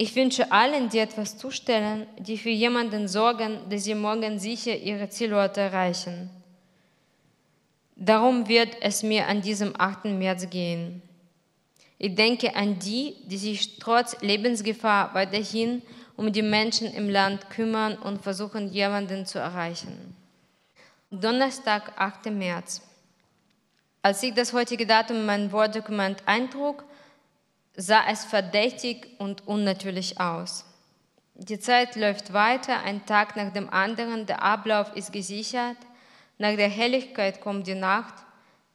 [0.00, 5.08] Ich wünsche allen, die etwas zustellen, die für jemanden sorgen, dass sie morgen sicher ihre
[5.08, 6.30] Zielorte erreichen.
[7.96, 10.04] Darum wird es mir an diesem 8.
[10.04, 11.02] März gehen.
[11.98, 15.82] Ich denke an die, die sich trotz Lebensgefahr weiterhin
[16.16, 20.14] um die Menschen im Land kümmern und versuchen, jemanden zu erreichen.
[21.10, 22.26] Donnerstag, 8.
[22.26, 22.82] März.
[24.00, 26.84] Als ich das heutige Datum in mein Wortdokument eintrug,
[27.78, 30.66] sah es verdächtig und unnatürlich aus.
[31.34, 35.78] Die Zeit läuft weiter, ein Tag nach dem anderen, der Ablauf ist gesichert,
[36.36, 38.14] nach der Helligkeit kommt die Nacht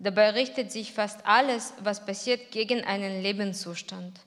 [0.04, 4.20] Dabei richtet sich fast alles, was passiert, gegen einen Lebenszustand.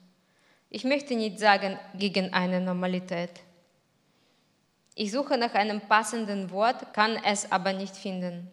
[0.71, 3.29] Ich möchte nicht sagen gegen eine Normalität.
[4.95, 8.49] Ich suche nach einem passenden Wort, kann es aber nicht finden.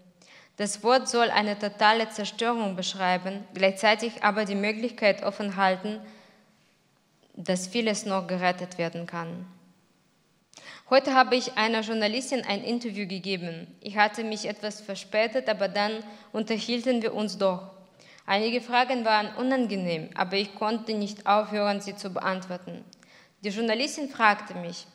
[0.57, 6.01] Das Wort soll eine totale Zerstörung beschreiben, gleichzeitig aber die Möglichkeit offen halten,
[7.35, 9.47] dass vieles noch gerettet werden kann.
[10.91, 13.67] Heute habe ich einer Journalistin ein Interview gegeben.
[13.81, 17.71] Ich hatte mich etwas verspätet, aber dann unterhielten wir uns doch.
[18.27, 22.85] Einige Fragen waren unangenehm, aber ich konnte nicht aufhören, sie zu beantworten.
[23.43, 24.87] Die Journalistin fragte mich,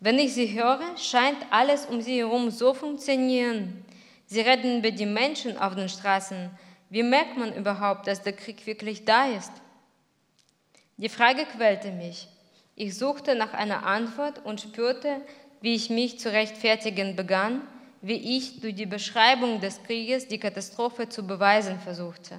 [0.00, 3.83] wenn ich sie höre, scheint alles um sie herum so funktionieren.
[4.26, 6.50] Sie reden über die Menschen auf den Straßen.
[6.90, 9.52] Wie merkt man überhaupt, dass der Krieg wirklich da ist?
[10.96, 12.28] Die Frage quälte mich.
[12.76, 15.20] Ich suchte nach einer Antwort und spürte,
[15.60, 17.62] wie ich mich zu rechtfertigen begann,
[18.02, 22.38] wie ich durch die Beschreibung des Krieges die Katastrophe zu beweisen versuchte,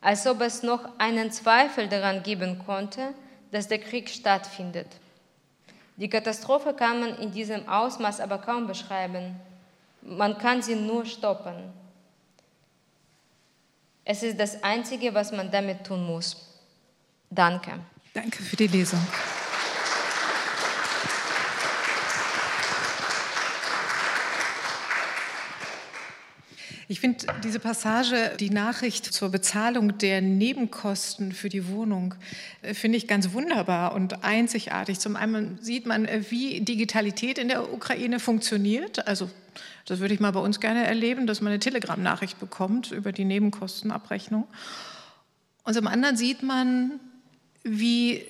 [0.00, 3.14] als ob es noch einen Zweifel daran geben konnte,
[3.52, 4.88] dass der Krieg stattfindet.
[5.96, 9.36] Die Katastrophe kann man in diesem Ausmaß aber kaum beschreiben.
[10.06, 11.72] Man kann sie nur stoppen.
[14.04, 16.36] Es ist das Einzige, was man damit tun muss.
[17.30, 17.80] Danke.
[18.12, 19.00] Danke für die Lesung.
[26.86, 32.14] Ich finde diese Passage, die Nachricht zur Bezahlung der Nebenkosten für die Wohnung,
[32.60, 35.00] äh, finde ich ganz wunderbar und einzigartig.
[35.00, 39.08] Zum einen sieht man, äh, wie Digitalität in der Ukraine funktioniert.
[39.08, 39.30] Also
[39.86, 43.24] das würde ich mal bei uns gerne erleben, dass man eine Telegram-Nachricht bekommt über die
[43.24, 44.46] Nebenkostenabrechnung.
[45.64, 47.00] Und zum anderen sieht man,
[47.62, 48.24] wie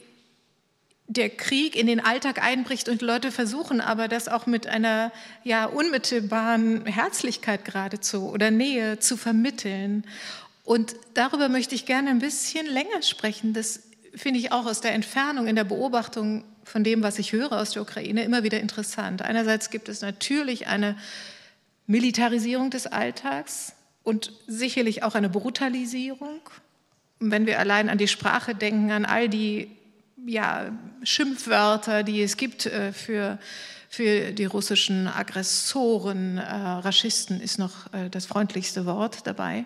[1.06, 5.12] der Krieg in den Alltag einbricht und Leute versuchen aber das auch mit einer
[5.42, 10.04] ja, unmittelbaren Herzlichkeit geradezu oder Nähe zu vermitteln.
[10.64, 13.52] Und darüber möchte ich gerne ein bisschen länger sprechen.
[13.52, 13.82] Das
[14.14, 17.72] finde ich auch aus der Entfernung in der Beobachtung von dem, was ich höre aus
[17.72, 19.20] der Ukraine, immer wieder interessant.
[19.20, 20.96] Einerseits gibt es natürlich eine
[21.86, 26.40] Militarisierung des Alltags und sicherlich auch eine Brutalisierung.
[27.20, 29.70] Wenn wir allein an die Sprache denken, an all die
[30.26, 33.38] ja, Schimpfwörter, die es gibt äh, für,
[33.88, 39.64] für die russischen Aggressoren, äh, Raschisten ist noch äh, das freundlichste Wort dabei.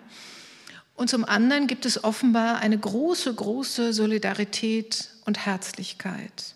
[0.94, 6.54] Und zum anderen gibt es offenbar eine große, große Solidarität und Herzlichkeit.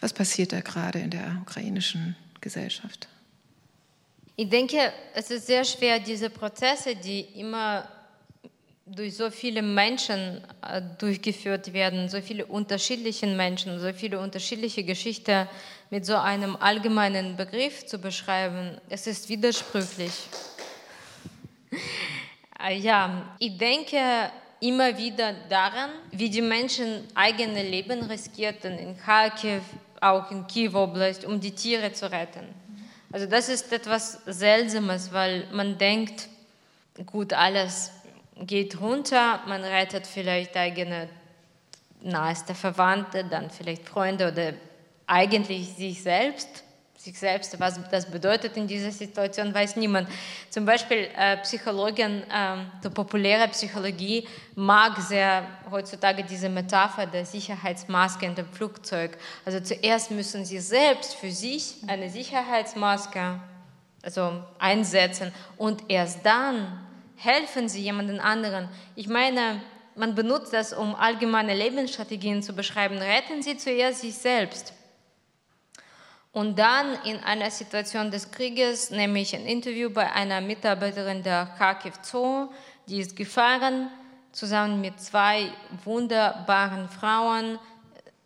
[0.00, 3.08] Was passiert da gerade in der ukrainischen Gesellschaft?
[4.40, 7.88] Ich denke, es ist sehr schwer, diese Prozesse, die immer
[8.86, 15.48] durch so viele Menschen äh, durchgeführt werden, so viele unterschiedliche Menschen, so viele unterschiedliche Geschichten
[15.90, 20.12] mit so einem allgemeinen Begriff zu beschreiben, es ist widersprüchlich.
[22.64, 23.98] Äh, ja, ich denke
[24.60, 29.62] immer wieder daran, wie die Menschen eigene Leben riskierten in Kharkiv,
[30.00, 32.67] auch in Kiew Oblast, um die Tiere zu retten.
[33.10, 36.28] Also das ist etwas Seltsames, weil man denkt,
[37.06, 37.90] gut, alles
[38.36, 41.08] geht runter, man rettet vielleicht eigene
[42.02, 44.52] naheste Verwandte, dann vielleicht Freunde oder
[45.06, 46.64] eigentlich sich selbst
[46.98, 50.08] sich selbst, was das bedeutet in dieser Situation, weiß niemand.
[50.50, 58.26] Zum Beispiel äh, Psychologin, äh, die populäre Psychologie mag sehr heutzutage diese Metapher der Sicherheitsmaske
[58.26, 59.16] in dem Flugzeug.
[59.44, 63.40] Also zuerst müssen sie selbst für sich eine Sicherheitsmaske
[64.02, 66.84] also einsetzen und erst dann
[67.14, 68.68] helfen sie jemanden anderen.
[68.96, 69.60] Ich meine,
[69.94, 72.98] man benutzt das, um allgemeine Lebensstrategien zu beschreiben.
[72.98, 74.72] Retten Sie zuerst sich selbst.
[76.32, 81.46] Und dann in einer Situation des Krieges nehme ich ein Interview bei einer Mitarbeiterin der
[81.58, 82.48] Kharkiv Zoo,
[82.86, 83.90] die ist gefahren
[84.32, 85.50] zusammen mit zwei
[85.84, 87.58] wunderbaren Frauen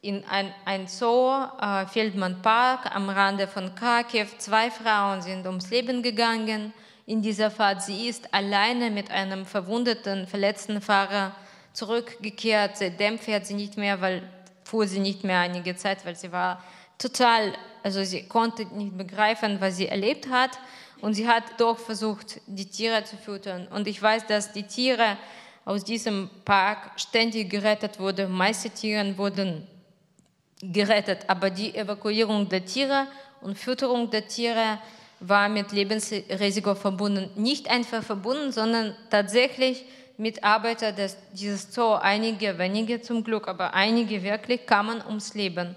[0.03, 4.37] in ein, ein Zoo, äh, Feldman Park am Rande von Kharkiv.
[4.38, 6.75] Zwei Frauen sind ums Leben gegangen
[7.07, 7.83] in dieser Fahrt.
[7.83, 11.33] Sie ist alleine mit einem verwundeten, verletzten Fahrer
[11.73, 12.77] zurückgekehrt.
[12.77, 14.29] Seitdem fährt sie nicht mehr, weil
[14.65, 16.62] fuhr sie nicht mehr einige Zeit, weil sie war
[16.99, 20.59] total also sie konnte nicht begreifen, was sie erlebt hat.
[21.01, 23.66] Und sie hat doch versucht, die Tiere zu füttern.
[23.68, 25.18] Und ich weiß, dass die Tiere
[25.64, 28.31] aus diesem Park ständig gerettet wurden.
[28.31, 29.66] Meiste Tiere wurden
[30.61, 31.25] gerettet.
[31.27, 33.09] Aber die Evakuierung der Tiere
[33.40, 34.79] und Fütterung der Tiere
[35.18, 37.31] war mit Lebensrisiko verbunden.
[37.35, 39.85] Nicht einfach verbunden, sondern tatsächlich
[40.18, 45.75] Mitarbeiter des, dieses Zoo, einige wenige zum Glück, aber einige wirklich kamen ums Leben.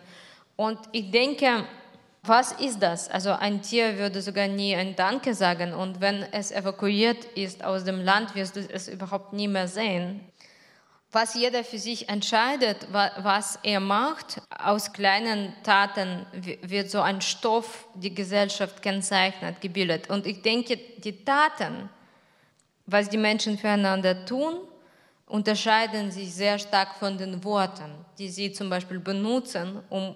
[0.55, 1.65] Und ich denke,
[2.27, 3.09] was ist das?
[3.09, 7.83] Also ein Tier würde sogar nie ein Danke sagen und wenn es evakuiert ist aus
[7.83, 10.21] dem Land, wirst du es überhaupt nie mehr sehen.
[11.11, 17.87] Was jeder für sich entscheidet, was er macht, aus kleinen Taten wird so ein Stoff,
[17.93, 20.09] die Gesellschaft kennzeichnet, gebildet.
[20.09, 21.89] Und ich denke, die Taten,
[22.85, 24.55] was die Menschen füreinander tun,
[25.27, 30.15] unterscheiden sich sehr stark von den Worten, die sie zum Beispiel benutzen, um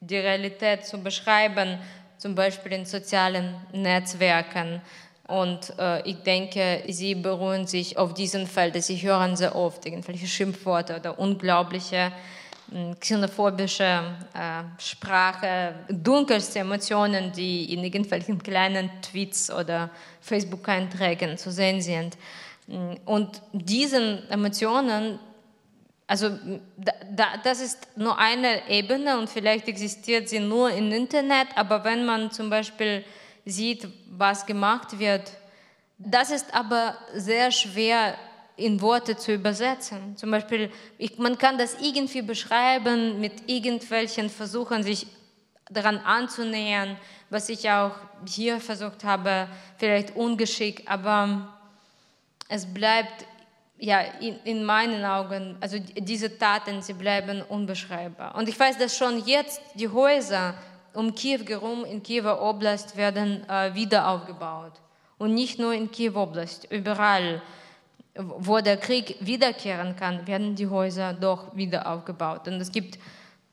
[0.00, 1.78] die Realität zu beschreiben,
[2.16, 4.80] zum Beispiel in sozialen Netzwerken.
[5.26, 8.82] Und äh, ich denke, sie beruhen sich auf diesen Feldern.
[8.82, 12.12] Sie hören sehr oft irgendwelche Schimpfworte oder unglaubliche
[12.70, 14.02] hm, xenophobische
[14.34, 22.16] äh, Sprache, dunkelste Emotionen, die in irgendwelchen kleinen Tweets oder Facebook-Einträgen zu sehen sind.
[22.66, 25.18] Hm, und diesen Emotionen
[26.10, 26.36] also
[26.76, 32.04] da, das ist nur eine Ebene und vielleicht existiert sie nur im Internet, aber wenn
[32.04, 33.04] man zum Beispiel
[33.44, 35.30] sieht, was gemacht wird,
[35.98, 38.16] das ist aber sehr schwer
[38.56, 40.16] in Worte zu übersetzen.
[40.16, 45.06] Zum Beispiel, ich, man kann das irgendwie beschreiben mit irgendwelchen Versuchen, sich
[45.70, 46.96] daran anzunähern,
[47.30, 47.94] was ich auch
[48.26, 49.46] hier versucht habe,
[49.78, 51.56] vielleicht ungeschickt, aber
[52.48, 53.26] es bleibt
[53.80, 58.34] ja, in, in, meinen Augen, also diese Taten, sie bleiben unbeschreibbar.
[58.34, 60.54] Und ich weiß, dass schon jetzt die Häuser
[60.92, 64.72] um Kiew herum in Kiewer Oblast werden äh, wieder aufgebaut.
[65.18, 67.42] Und nicht nur in Kiew Oblast, überall,
[68.14, 72.48] wo der Krieg wiederkehren kann, werden die Häuser doch wieder aufgebaut.
[72.48, 72.98] Und es gibt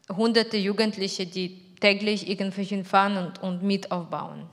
[0.09, 4.49] hunderte Jugendliche, die täglich irgendwelche fahren und, und mit aufbauen.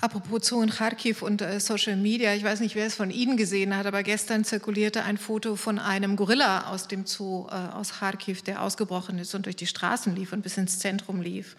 [0.00, 3.36] Apropos Zoo in Kharkiv und äh, Social Media, ich weiß nicht, wer es von Ihnen
[3.36, 7.98] gesehen hat, aber gestern zirkulierte ein Foto von einem Gorilla aus dem Zoo äh, aus
[7.98, 11.56] Kharkiv, der ausgebrochen ist und durch die Straßen lief und bis ins Zentrum lief.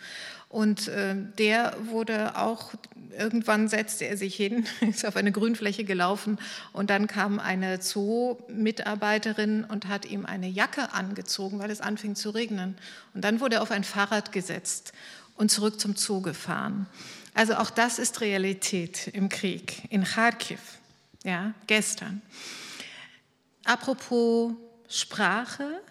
[0.48, 2.72] Und äh, der wurde auch,
[3.18, 6.40] irgendwann setzte er sich hin, ist auf eine Grünfläche gelaufen
[6.72, 12.30] und dann kam eine Zoo-Mitarbeiterin und hat ihm eine Jacke angezogen, weil es anfing zu
[12.30, 12.78] regnen.
[13.14, 14.94] Und dann wurde er auf ein Fahrrad gesetzt
[15.36, 16.88] und zurück zum Zoo gefahren.
[17.34, 20.60] Also auch das ist Realität im Krieg in Kharkiv,
[21.24, 22.22] ja, gestern.
[23.66, 24.54] Apropos
[24.88, 25.82] Sprache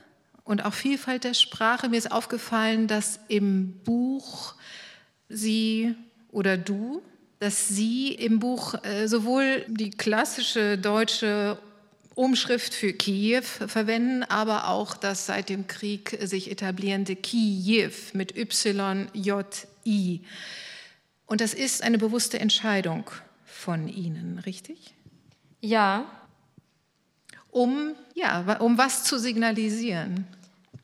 [0.45, 4.55] und auch Vielfalt der Sprache, mir ist aufgefallen, dass im Buch
[5.29, 5.95] Sie
[6.33, 7.03] oder du,
[7.39, 11.59] dass Sie im Buch äh, sowohl die klassische deutsche
[12.15, 20.21] Umschrift für Kiew verwenden, aber auch das seit dem Krieg sich etablierende Kiew mit Y-J-I.
[21.29, 23.11] Und das ist eine bewusste Entscheidung
[23.45, 24.95] von Ihnen, richtig?
[25.61, 26.07] Ja.
[27.51, 30.27] Um, ja, um was zu signalisieren?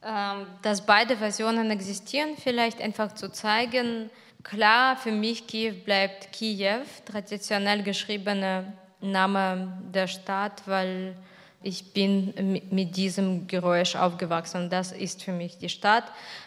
[0.02, 4.10] Ähm, dass beide Versionen existieren, vielleicht einfach zu zeigen,
[4.42, 8.70] klar, für mich Kiew bleibt Kiew, traditionell geschriebener
[9.00, 11.16] Name der Stadt, weil
[11.62, 12.34] ich bin
[12.70, 14.68] mit diesem Geräusch aufgewachsen.
[14.68, 16.04] Das ist für mich die Stadt.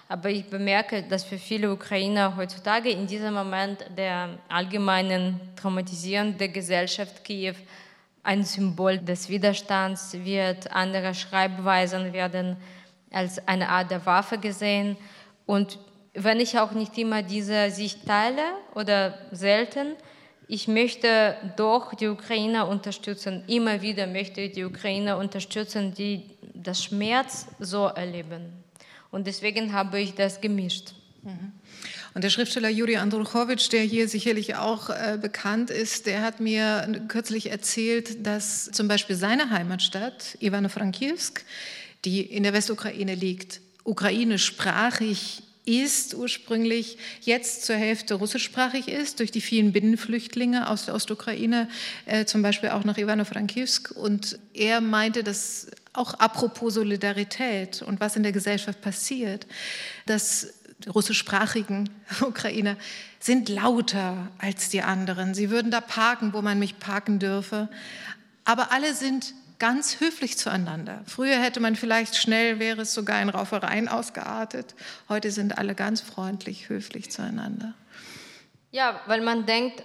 [0.09, 6.47] Aber ich bemerke, dass für viele Ukrainer heutzutage in diesem Moment der allgemeinen Traumatisierung der
[6.49, 7.55] Gesellschaft Kiew
[8.23, 10.71] ein Symbol des Widerstands wird.
[10.71, 12.57] Andere Schreibweisen werden
[13.11, 14.97] als eine Art der Waffe gesehen.
[15.45, 15.79] Und
[16.13, 18.41] wenn ich auch nicht immer diese Sicht teile
[18.75, 19.95] oder selten,
[20.47, 23.43] ich möchte doch die Ukrainer unterstützen.
[23.47, 28.63] Immer wieder möchte ich die Ukrainer unterstützen, die das Schmerz so erleben.
[29.11, 30.93] Und deswegen habe ich das gemischt.
[31.23, 31.51] Mhm.
[32.13, 37.03] Und der Schriftsteller Juri Andruchowitsch, der hier sicherlich auch äh, bekannt ist, der hat mir
[37.07, 41.43] kürzlich erzählt, dass zum Beispiel seine Heimatstadt Ivano-Frankivsk,
[42.05, 49.41] die in der Westukraine liegt, ukrainischsprachig ist ursprünglich, jetzt zur Hälfte russischsprachig ist, durch die
[49.41, 51.67] vielen Binnenflüchtlinge aus der Ostukraine,
[52.05, 53.91] äh, zum Beispiel auch nach Ivano-Frankivsk.
[53.91, 59.47] Und er meinte, dass auch apropos Solidarität und was in der Gesellschaft passiert,
[60.05, 61.89] dass die russischsprachigen
[62.21, 62.77] Ukrainer
[63.19, 65.33] sind lauter als die anderen.
[65.33, 67.67] Sie würden da parken, wo man mich parken dürfe.
[68.45, 71.01] Aber alle sind ganz höflich zueinander.
[71.07, 74.75] Früher hätte man vielleicht schnell, wäre es sogar in Raufereien ausgeartet.
[75.09, 77.73] Heute sind alle ganz freundlich, höflich zueinander.
[78.71, 79.81] Ja, weil man denkt,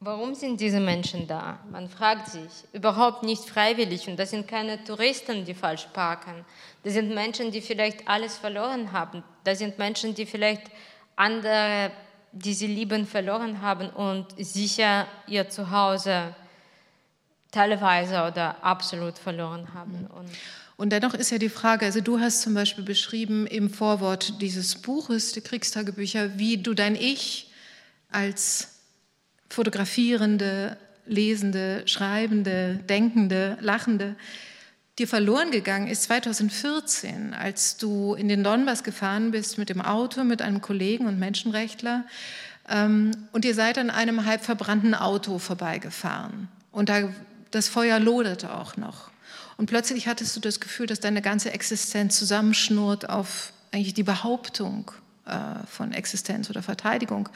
[0.00, 1.58] warum sind diese Menschen da?
[1.70, 4.08] Man fragt sich, überhaupt nicht freiwillig.
[4.08, 6.44] Und das sind keine Touristen, die falsch parken.
[6.84, 9.22] Das sind Menschen, die vielleicht alles verloren haben.
[9.44, 10.62] Das sind Menschen, die vielleicht
[11.16, 11.90] andere,
[12.32, 16.34] die sie lieben, verloren haben und sicher ihr Zuhause
[17.50, 20.02] teilweise oder absolut verloren haben.
[20.02, 20.06] Mhm.
[20.06, 20.30] Und,
[20.76, 24.76] und dennoch ist ja die Frage, also du hast zum Beispiel beschrieben im Vorwort dieses
[24.76, 27.50] Buches, die Kriegstagebücher, wie du dein Ich
[28.10, 28.77] als
[29.48, 30.76] fotografierende,
[31.06, 34.16] lesende, schreibende, denkende, lachende
[34.98, 40.24] dir verloren gegangen ist 2014, als du in den Donbass gefahren bist mit dem Auto,
[40.24, 42.04] mit einem Kollegen und Menschenrechtler
[42.68, 46.48] ähm, und ihr seid an einem halb verbrannten Auto vorbeigefahren.
[46.72, 47.08] Und da
[47.50, 49.10] das Feuer loderte auch noch.
[49.56, 54.90] Und plötzlich hattest du das Gefühl, dass deine ganze Existenz zusammenschnurrt auf eigentlich die Behauptung
[55.70, 57.28] von Existenz oder Verteidigung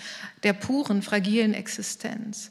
[0.43, 2.51] der puren, fragilen Existenz.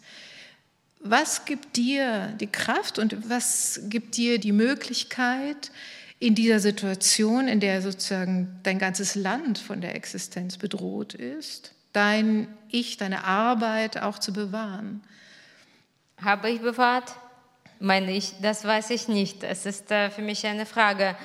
[0.99, 5.71] Was gibt dir die Kraft und was gibt dir die Möglichkeit,
[6.19, 12.47] in dieser Situation, in der sozusagen dein ganzes Land von der Existenz bedroht ist, dein
[12.69, 15.01] Ich, deine Arbeit auch zu bewahren?
[16.21, 17.15] Habe ich bewahrt?
[17.81, 19.43] meine ich, das weiß ich nicht.
[19.43, 21.15] Es ist äh, für mich eine Frage.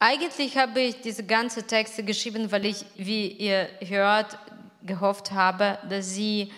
[0.00, 4.38] Eigentlich habe ich diese ganzen Texte geschrieben, weil ich, wie ihr hört,
[4.82, 6.52] gehofft habe, dass sie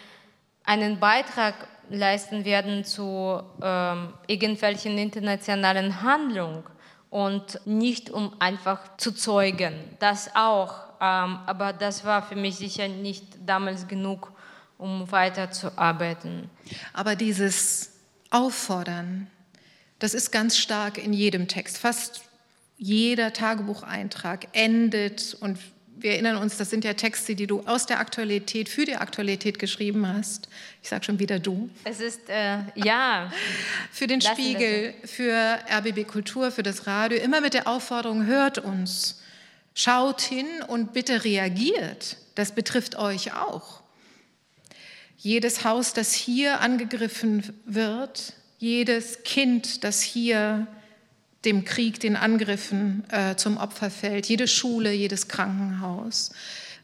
[0.64, 1.55] einen Beitrag
[1.88, 6.62] leisten werden zu ähm, irgendwelchen internationalen Handlungen
[7.09, 9.74] und nicht um einfach zu zeugen.
[9.99, 14.32] Das auch, ähm, aber das war für mich sicher nicht damals genug,
[14.78, 16.49] um weiterzuarbeiten.
[16.93, 17.93] Aber dieses
[18.30, 19.28] auffordern.
[19.99, 21.78] Das ist ganz stark in jedem Text.
[21.78, 22.29] Fast
[22.80, 25.58] jeder Tagebucheintrag endet und
[25.98, 29.58] wir erinnern uns, das sind ja Texte, die du aus der Aktualität für die Aktualität
[29.58, 30.48] geschrieben hast.
[30.82, 31.68] Ich sage schon wieder du.
[31.84, 33.30] Es ist, äh, ja.
[33.92, 39.20] für den Spiegel, für RBB Kultur, für das Radio, immer mit der Aufforderung, hört uns,
[39.74, 42.16] schaut hin und bitte reagiert.
[42.34, 43.82] Das betrifft euch auch.
[45.18, 50.66] Jedes Haus, das hier angegriffen wird, jedes Kind, das hier
[51.45, 56.32] dem Krieg, den Angriffen äh, zum Opfer fällt, jede Schule, jedes Krankenhaus,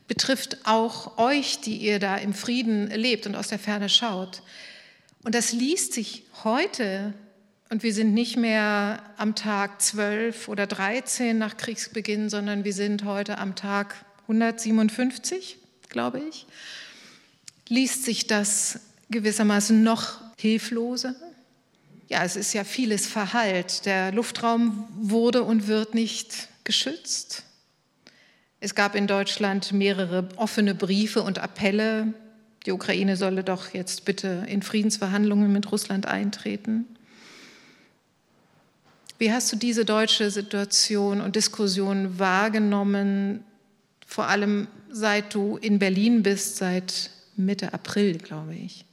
[0.08, 4.42] betrifft auch euch, die ihr da im Frieden lebt und aus der Ferne schaut.
[5.24, 7.12] Und das liest sich heute,
[7.68, 13.04] und wir sind nicht mehr am Tag 12 oder 13 nach Kriegsbeginn, sondern wir sind
[13.04, 13.96] heute am Tag
[14.28, 16.46] 157, glaube ich
[17.68, 18.80] liest sich das
[19.10, 21.14] gewissermaßen noch hilfloser.
[22.08, 23.84] Ja, es ist ja vieles verhallt.
[23.84, 27.42] Der Luftraum wurde und wird nicht geschützt.
[28.60, 32.14] Es gab in Deutschland mehrere offene Briefe und Appelle,
[32.64, 36.86] die Ukraine solle doch jetzt bitte in Friedensverhandlungen mit Russland eintreten.
[39.18, 43.44] Wie hast du diese deutsche Situation und Diskussion wahrgenommen,
[44.06, 48.85] vor allem seit du in Berlin bist, seit Mitte April, glaube ich.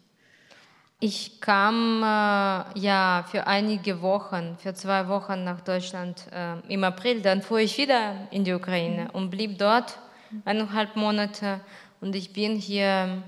[1.05, 7.21] Ich kam äh, ja für einige Wochen, für zwei Wochen nach Deutschland äh, im April.
[7.21, 9.99] Dann fuhr ich wieder in die Ukraine und blieb dort
[10.45, 11.59] eineinhalb Monate.
[11.99, 13.21] Und ich bin hier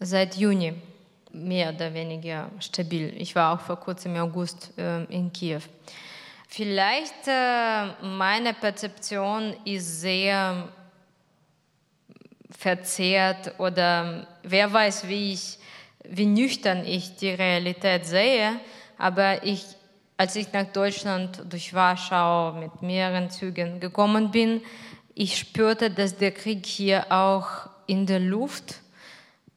[0.00, 0.72] seit Juni
[1.30, 3.12] mehr oder weniger stabil.
[3.18, 5.60] Ich war auch vor kurzem im August äh, in Kiew.
[6.48, 10.70] Vielleicht äh, meine Perzeption ist sehr
[12.50, 15.58] verzerrt oder wer weiß, wie ich,
[16.08, 18.52] wie nüchtern ich die Realität sehe.
[18.98, 19.64] Aber ich,
[20.16, 24.60] als ich nach Deutschland durch Warschau mit mehreren Zügen gekommen bin,
[25.14, 28.80] ich spürte, dass der Krieg hier auch in der Luft,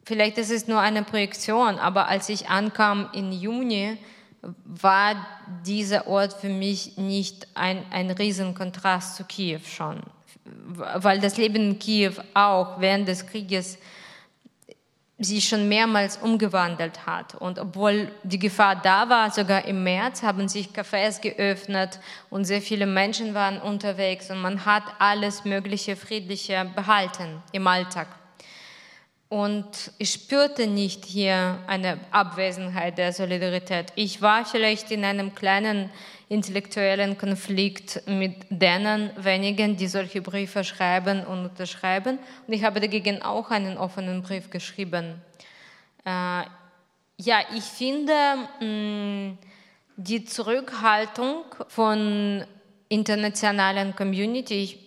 [0.03, 3.97] vielleicht ist es nur eine Projektion, aber als ich ankam im Juni,
[4.63, 5.15] war
[5.65, 10.01] dieser Ort für mich nicht ein, ein Riesenkontrast zu Kiew schon,
[10.65, 13.77] weil das Leben in Kiew auch während des Krieges
[15.19, 17.35] sich schon mehrmals umgewandelt hat.
[17.35, 21.99] Und obwohl die Gefahr da war, sogar im März haben sich Cafés geöffnet
[22.29, 28.07] und sehr viele Menschen waren unterwegs und man hat alles Mögliche Friedliche behalten im Alltag.
[29.29, 33.91] Und ich spürte nicht hier eine Abwesenheit der Solidarität.
[33.95, 35.89] Ich war vielleicht in einem kleinen
[36.29, 42.19] intellektuellen Konflikt mit denen wenigen, die solche Briefe schreiben und unterschreiben.
[42.47, 45.21] Und ich habe dagegen auch einen offenen Brief geschrieben.
[46.05, 46.43] Äh,
[47.19, 48.13] ja, ich finde
[48.61, 49.37] mh, mm,
[49.97, 52.45] die Zurückhaltung von
[52.87, 54.86] internationalen Community, ich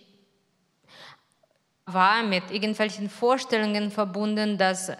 [1.93, 4.95] war mit irgendwelchen Vorstellungen verbunden, dass äh,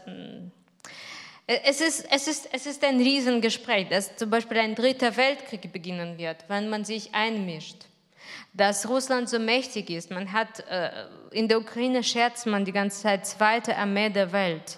[1.45, 6.17] es ist, es, ist, es ist ein Riesengespräch, dass zum Beispiel ein dritter Weltkrieg beginnen
[6.17, 7.85] wird, wenn man sich einmischt.
[8.53, 10.11] Dass Russland so mächtig ist.
[10.11, 10.89] Man hat, äh,
[11.31, 14.77] in der Ukraine scherzt man die ganze Zeit zweite Armee der Welt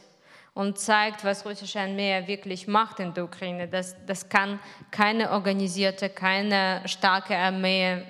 [0.54, 3.68] und zeigt, was russische Armee wirklich macht in der Ukraine.
[3.68, 4.60] Das, das kann
[4.92, 8.04] keine organisierte, keine starke Armee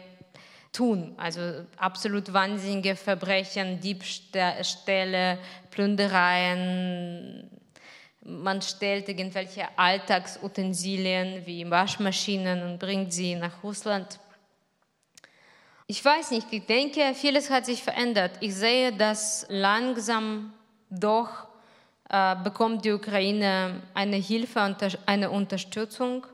[0.74, 1.14] tun.
[1.18, 1.42] Also
[1.78, 5.38] absolut wahnsinnige Verbrechen, Diebstähle,
[5.70, 7.50] Plündereien.
[8.26, 14.20] Man stellt irgendwelche Alltagsutensilien wie Waschmaschinen und bringt sie nach Russland.
[15.88, 18.32] Ich weiß nicht, ich denke, vieles hat sich verändert.
[18.40, 20.54] Ich sehe, dass langsam
[20.90, 21.48] doch
[22.10, 26.26] äh, bekommt die Ukraine eine Hilfe, eine Unterstützung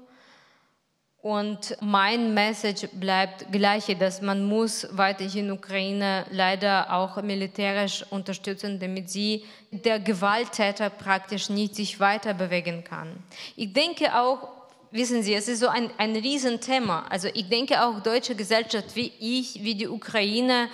[1.21, 9.09] und mein Message bleibt gleich, dass man muss weiterhin Ukraine leider auch militärisch unterstützen, damit
[9.09, 13.21] sie der Gewalttäter praktisch nicht sich weiter bewegen kann.
[13.57, 14.47] Ich denke auch,
[14.91, 17.05] wissen Sie, es ist so ein, ein Riesenthema.
[17.09, 20.69] Also ich denke auch, deutsche Gesellschaft wie ich, wie die Ukraine,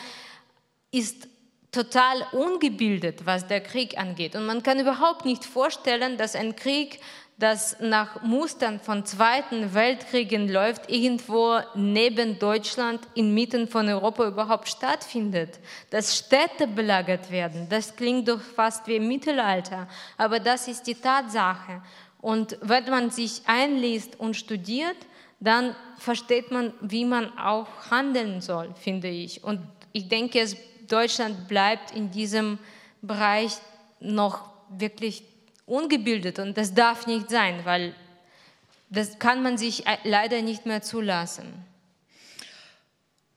[0.91, 1.28] ist
[1.72, 4.36] total ungebildet, was der Krieg angeht.
[4.36, 7.00] Und man kann überhaupt nicht vorstellen, dass ein Krieg
[7.38, 15.60] das nach Mustern von Zweiten Weltkriegen läuft, irgendwo neben Deutschland, inmitten von Europa überhaupt stattfindet.
[15.90, 21.82] Dass Städte belagert werden, das klingt doch fast wie Mittelalter, aber das ist die Tatsache.
[22.22, 24.98] Und wenn man sich einliest und studiert,
[25.42, 29.44] dann versteht man, wie man auch handeln soll, finde ich.
[29.44, 29.60] Und
[29.92, 30.48] ich denke,
[30.88, 32.60] Deutschland bleibt in diesem
[33.02, 33.58] Bereich
[34.00, 35.24] noch wirklich
[35.66, 37.93] ungebildet und das darf nicht sein, weil
[38.89, 41.53] das kann man sich leider nicht mehr zulassen.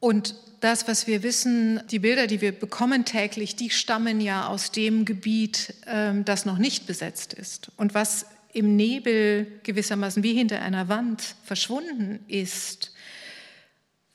[0.00, 4.70] Und das, was wir wissen, die Bilder, die wir bekommen täglich, die stammen ja aus
[4.70, 7.70] dem Gebiet, ähm, das noch nicht besetzt ist.
[7.76, 12.92] Und was im Nebel gewissermaßen wie hinter einer Wand verschwunden ist,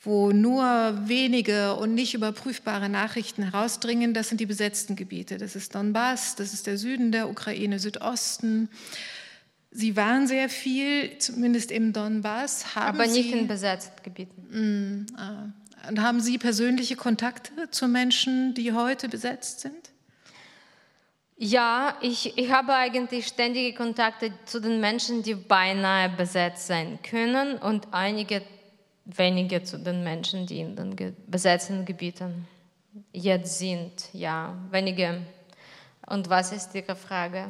[0.03, 5.37] wo nur wenige und nicht überprüfbare Nachrichten herausdringen, das sind die besetzten Gebiete.
[5.37, 8.69] Das ist Donbass, das ist der Süden der Ukraine, Südosten.
[9.71, 12.75] Sie waren sehr viel, zumindest im Donbass.
[12.75, 15.07] Haben Aber nicht Sie, in besetzten Gebieten.
[15.09, 15.45] Mm, ah.
[15.87, 19.91] Und haben Sie persönliche Kontakte zu Menschen, die heute besetzt sind?
[21.37, 27.57] Ja, ich, ich habe eigentlich ständige Kontakte zu den Menschen, die beinahe besetzt sein können
[27.57, 28.43] und einige
[29.05, 30.95] wenige zu den Menschen, die in den
[31.27, 32.47] besetzten Gebieten
[33.11, 33.91] jetzt sind.
[34.13, 35.21] Ja, wenige.
[36.05, 37.47] Und was ist Ihre Frage?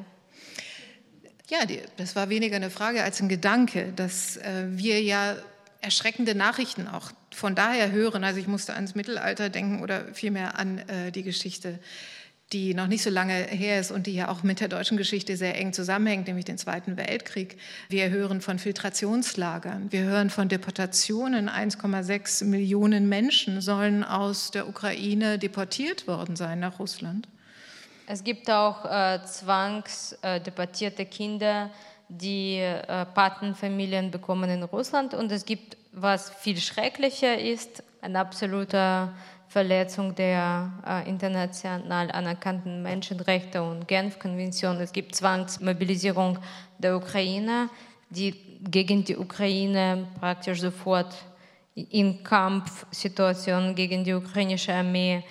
[1.49, 5.35] Ja, die, das war weniger eine Frage als ein Gedanke, dass äh, wir ja
[5.81, 8.23] erschreckende Nachrichten auch von daher hören.
[8.23, 11.79] Also ich musste ans Mittelalter denken oder vielmehr an äh, die Geschichte
[12.53, 15.35] die noch nicht so lange her ist und die ja auch mit der deutschen Geschichte
[15.35, 17.57] sehr eng zusammenhängt, nämlich den Zweiten Weltkrieg.
[17.89, 21.49] Wir hören von Filtrationslagern, wir hören von Deportationen.
[21.49, 27.27] 1,6 Millionen Menschen sollen aus der Ukraine deportiert worden sein nach Russland.
[28.05, 31.71] Es gibt auch äh, zwangsdeportierte Kinder,
[32.09, 35.13] die äh, Patenfamilien bekommen in Russland.
[35.13, 39.13] Und es gibt, was viel schrecklicher ist, ein absoluter
[39.53, 44.81] Verletzung der äh, international anerkannten Menschenrechte und Genf-Konvention.
[44.81, 46.39] Es gibt Zwangsmobilisierung
[46.79, 47.69] der Ukraine,
[48.09, 48.31] die
[48.63, 51.13] gegen die Ukraine praktisch sofort
[51.75, 55.23] in Kampfsituationen gegen die ukrainische Armee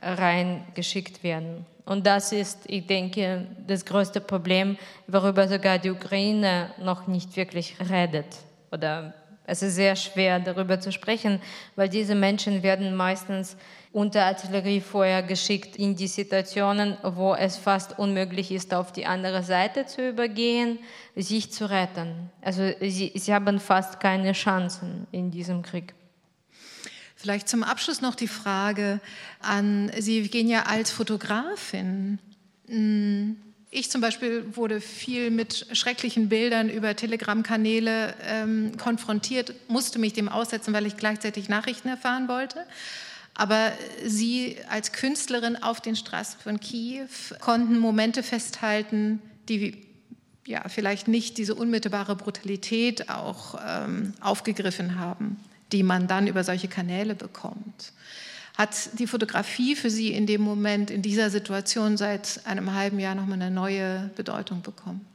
[0.00, 1.66] reingeschickt werden.
[1.84, 4.78] Und das ist, ich denke, das größte Problem,
[5.08, 8.36] worüber sogar die Ukraine noch nicht wirklich redet
[8.70, 9.12] oder
[9.50, 11.40] Es ist sehr schwer, darüber zu sprechen,
[11.74, 13.56] weil diese Menschen werden meistens
[13.92, 19.86] unter Artilleriefeuer geschickt in die Situationen, wo es fast unmöglich ist, auf die andere Seite
[19.86, 20.78] zu übergehen,
[21.16, 22.30] sich zu retten.
[22.40, 25.94] Also sie, sie haben fast keine Chancen in diesem Krieg.
[27.16, 29.00] Vielleicht zum Abschluss noch die Frage
[29.40, 32.18] an Sie, Evgenia, als Fotografin.
[32.68, 33.36] Hm,
[33.70, 40.28] ich zum Beispiel wurde viel mit schrecklichen Bildern über Telegram-Kanäle ähm, konfrontiert, musste mich dem
[40.28, 42.66] aussetzen, weil ich gleichzeitig Nachrichten erfahren wollte.
[43.34, 43.72] Aber
[44.04, 47.06] Sie als Künstlerin auf den Straßen von Kiew
[47.40, 49.86] konnten Momente festhalten, die
[50.46, 55.38] ja, vielleicht nicht diese unmittelbare Brutalität auch ähm, aufgegriffen haben,
[55.70, 57.92] die man dann über solche Kanäle bekommt.
[58.60, 63.14] Hat die Fotografie für Sie in dem Moment, in dieser Situation seit einem halben Jahr
[63.14, 65.06] nochmal eine neue Bedeutung bekommen?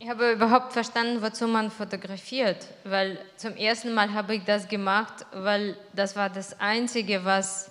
[0.00, 5.26] Ich habe überhaupt verstanden, wozu man fotografiert, weil zum ersten Mal habe ich das gemacht,
[5.32, 7.70] weil das war das Einzige, was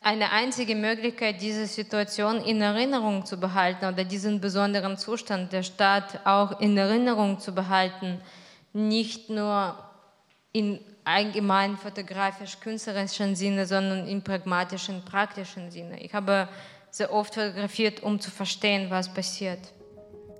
[0.00, 6.18] eine einzige Möglichkeit, diese Situation in Erinnerung zu behalten oder diesen besonderen Zustand der Stadt
[6.24, 8.22] auch in Erinnerung zu behalten,
[8.72, 9.78] nicht nur
[10.52, 16.02] in allgemein fotografisch-künstlerischen Sinne, sondern im pragmatischen, praktischen Sinne.
[16.02, 16.48] Ich habe
[16.90, 19.60] sehr oft fotografiert, um zu verstehen, was passiert.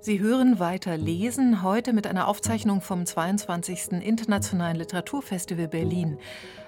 [0.05, 4.03] Sie hören weiter lesen, heute mit einer Aufzeichnung vom 22.
[4.03, 6.19] Internationalen Literaturfestival Berlin.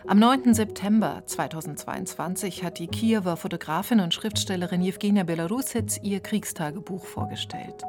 [0.07, 0.55] Am 9.
[0.55, 7.83] September 2022 hat die Kiewer Fotografin und Schriftstellerin Jewgenia Belarusitz ihr Kriegstagebuch vorgestellt.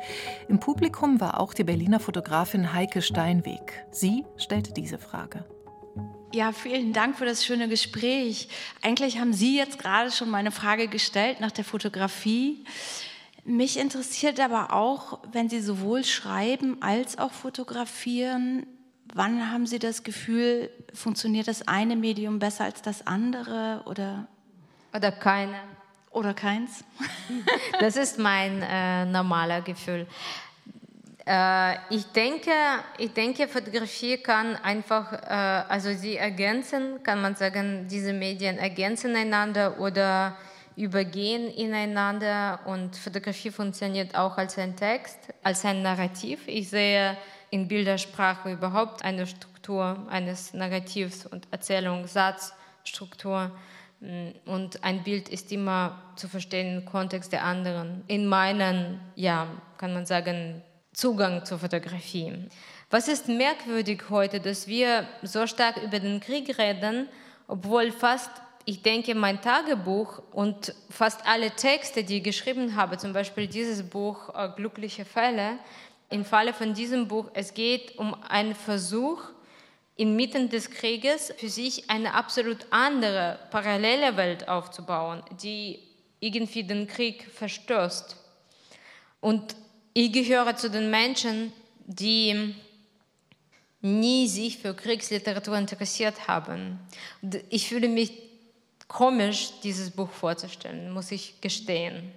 [0.48, 3.86] Im Publikum war auch die Berliner Fotografin Heike Steinweg.
[3.90, 5.46] Sie stellte diese Frage.
[6.32, 8.48] Ja, vielen Dank für das schöne Gespräch.
[8.82, 12.64] Eigentlich haben Sie jetzt gerade schon meine Frage gestellt nach der Fotografie.
[13.44, 18.66] Mich interessiert aber auch, wenn Sie sowohl schreiben als auch fotografieren,
[19.14, 24.26] wann haben Sie das Gefühl, funktioniert das eine Medium besser als das andere oder?
[24.94, 25.58] Oder keine.
[26.10, 26.84] Oder keins?
[27.80, 30.06] das ist mein äh, normaler Gefühl.
[31.28, 32.50] Äh, ich, denke,
[32.96, 35.26] ich denke, Fotografie kann einfach, äh,
[35.68, 40.38] also sie ergänzen, kann man sagen, diese Medien ergänzen einander oder
[40.74, 46.40] übergehen ineinander und Fotografie funktioniert auch als ein Text, als ein Narrativ.
[46.46, 47.18] Ich sehe
[47.50, 53.50] in Bildersprache überhaupt eine Struktur eines Narrativs und Erzählung, Satzstruktur.
[54.46, 59.92] Und ein Bild ist immer zu verstehen im Kontext der anderen, in meinen, ja, kann
[59.92, 60.62] man sagen,
[60.98, 62.32] Zugang zur Fotografie.
[62.90, 67.08] Was ist merkwürdig heute, dass wir so stark über den Krieg reden,
[67.46, 68.30] obwohl fast
[68.64, 73.88] ich denke, mein Tagebuch und fast alle Texte, die ich geschrieben habe, zum Beispiel dieses
[73.88, 75.60] Buch äh, Glückliche Fälle,
[76.10, 79.22] im Falle von diesem Buch, es geht um einen Versuch,
[79.94, 85.78] inmitten des Krieges für sich eine absolut andere, parallele Welt aufzubauen, die
[86.18, 88.16] irgendwie den Krieg verstößt.
[89.20, 89.54] Und
[89.94, 91.52] ich gehöre zu den Menschen,
[91.86, 92.54] die
[93.80, 96.78] nie sich für Kriegsliteratur interessiert haben.
[97.48, 98.12] Ich fühle mich
[98.88, 102.12] komisch, dieses Buch vorzustellen, muss ich gestehen.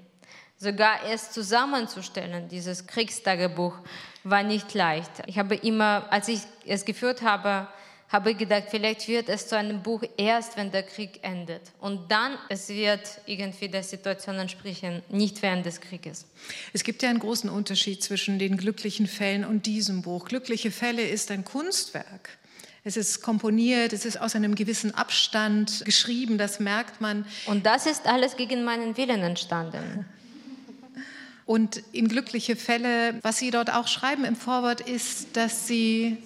[0.57, 3.77] Sogar es zusammenzustellen, dieses Kriegstagebuch,
[4.23, 5.11] war nicht leicht.
[5.25, 7.67] Ich habe immer, als ich es geführt habe,
[8.11, 11.61] habe ich gedacht, vielleicht wird es zu einem Buch erst, wenn der Krieg endet.
[11.79, 16.25] Und dann, es wird irgendwie der Situation entsprechen, nicht während des Krieges.
[16.73, 20.25] Es gibt ja einen großen Unterschied zwischen den glücklichen Fällen und diesem Buch.
[20.25, 22.37] Glückliche Fälle ist ein Kunstwerk.
[22.83, 27.25] Es ist komponiert, es ist aus einem gewissen Abstand geschrieben, das merkt man.
[27.45, 30.05] Und das ist alles gegen meinen Willen entstanden.
[31.45, 36.17] Und in glückliche Fälle, was Sie dort auch schreiben im Vorwort, ist, dass Sie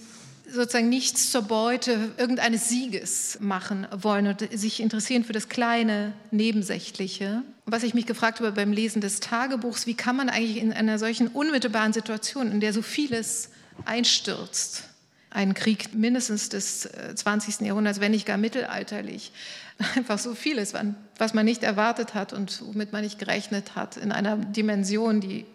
[0.50, 7.42] sozusagen nichts zur Beute irgendeines Sieges machen wollen und sich interessieren für das kleine, nebensächliche.
[7.66, 11.00] Was ich mich gefragt habe beim Lesen des Tagebuchs, wie kann man eigentlich in einer
[11.00, 13.50] solchen unmittelbaren Situation, in der so vieles
[13.86, 14.84] einstürzt,
[15.30, 17.62] ein Krieg mindestens des 20.
[17.62, 19.32] Äh, Jahrhunderts, wenn nicht gar mittelalterlich.
[19.96, 20.74] Einfach so vieles,
[21.18, 25.46] was man nicht erwartet hat und womit man nicht gerechnet hat, in einer Dimension, die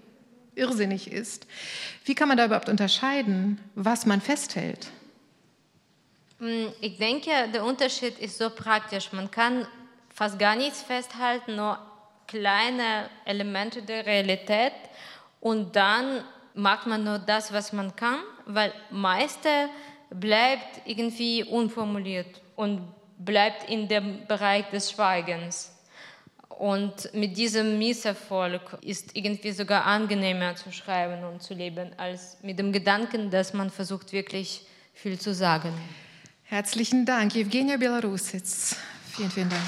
[0.55, 1.47] irrsinnig ist.
[2.05, 4.89] Wie kann man da überhaupt unterscheiden, was man festhält?
[6.39, 9.13] Mm, ich denke, der Unterschied ist so praktisch.
[9.13, 9.67] Man kann
[10.15, 11.79] fast gar nichts festhalten, nur
[12.27, 14.73] kleine Elemente der Realität
[15.41, 16.23] und dann
[16.55, 19.69] macht man nur das, was man kann, weil meiste
[20.11, 22.87] bleibt irgendwie unformuliert und
[23.19, 25.70] bleibt in dem Bereich des Schweigens.
[26.61, 32.59] Und mit diesem Misserfolg ist irgendwie sogar angenehmer zu schreiben und zu leben, als mit
[32.59, 35.73] dem Gedanken, dass man versucht wirklich viel zu sagen.
[36.45, 38.77] Herzlichen Dank, Evgenia Belarusitz.
[39.11, 39.63] Vielen, vielen Dank.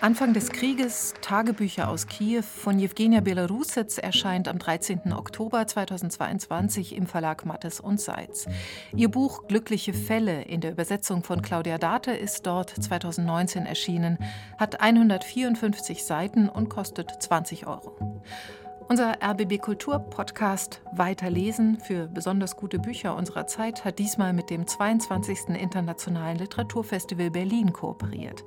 [0.00, 5.12] Anfang des Krieges, Tagebücher aus Kiew von Jewgenia Belarusets erscheint am 13.
[5.12, 8.46] Oktober 2022 im Verlag Mattes und Seitz.
[8.94, 14.18] Ihr Buch Glückliche Fälle in der Übersetzung von Claudia Date ist dort 2019 erschienen,
[14.56, 18.22] hat 154 Seiten und kostet 20 Euro.
[18.90, 24.66] Unser RBB Kultur Podcast Weiterlesen für besonders gute Bücher unserer Zeit hat diesmal mit dem
[24.66, 25.50] 22.
[25.60, 28.44] Internationalen Literaturfestival Berlin kooperiert.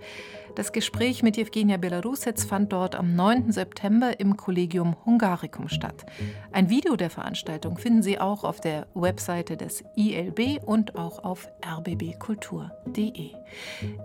[0.55, 3.51] Das Gespräch mit Evgenia Belarusets fand dort am 9.
[3.51, 6.07] September im Collegium Hungaricum statt.
[6.51, 11.49] Ein Video der Veranstaltung finden Sie auch auf der Webseite des ILB und auch auf
[11.63, 13.29] rbbkultur.de.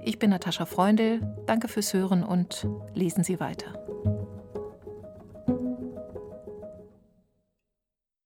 [0.05, 3.73] Ich bin Natascha Freundl, danke fürs Hören und lesen Sie weiter.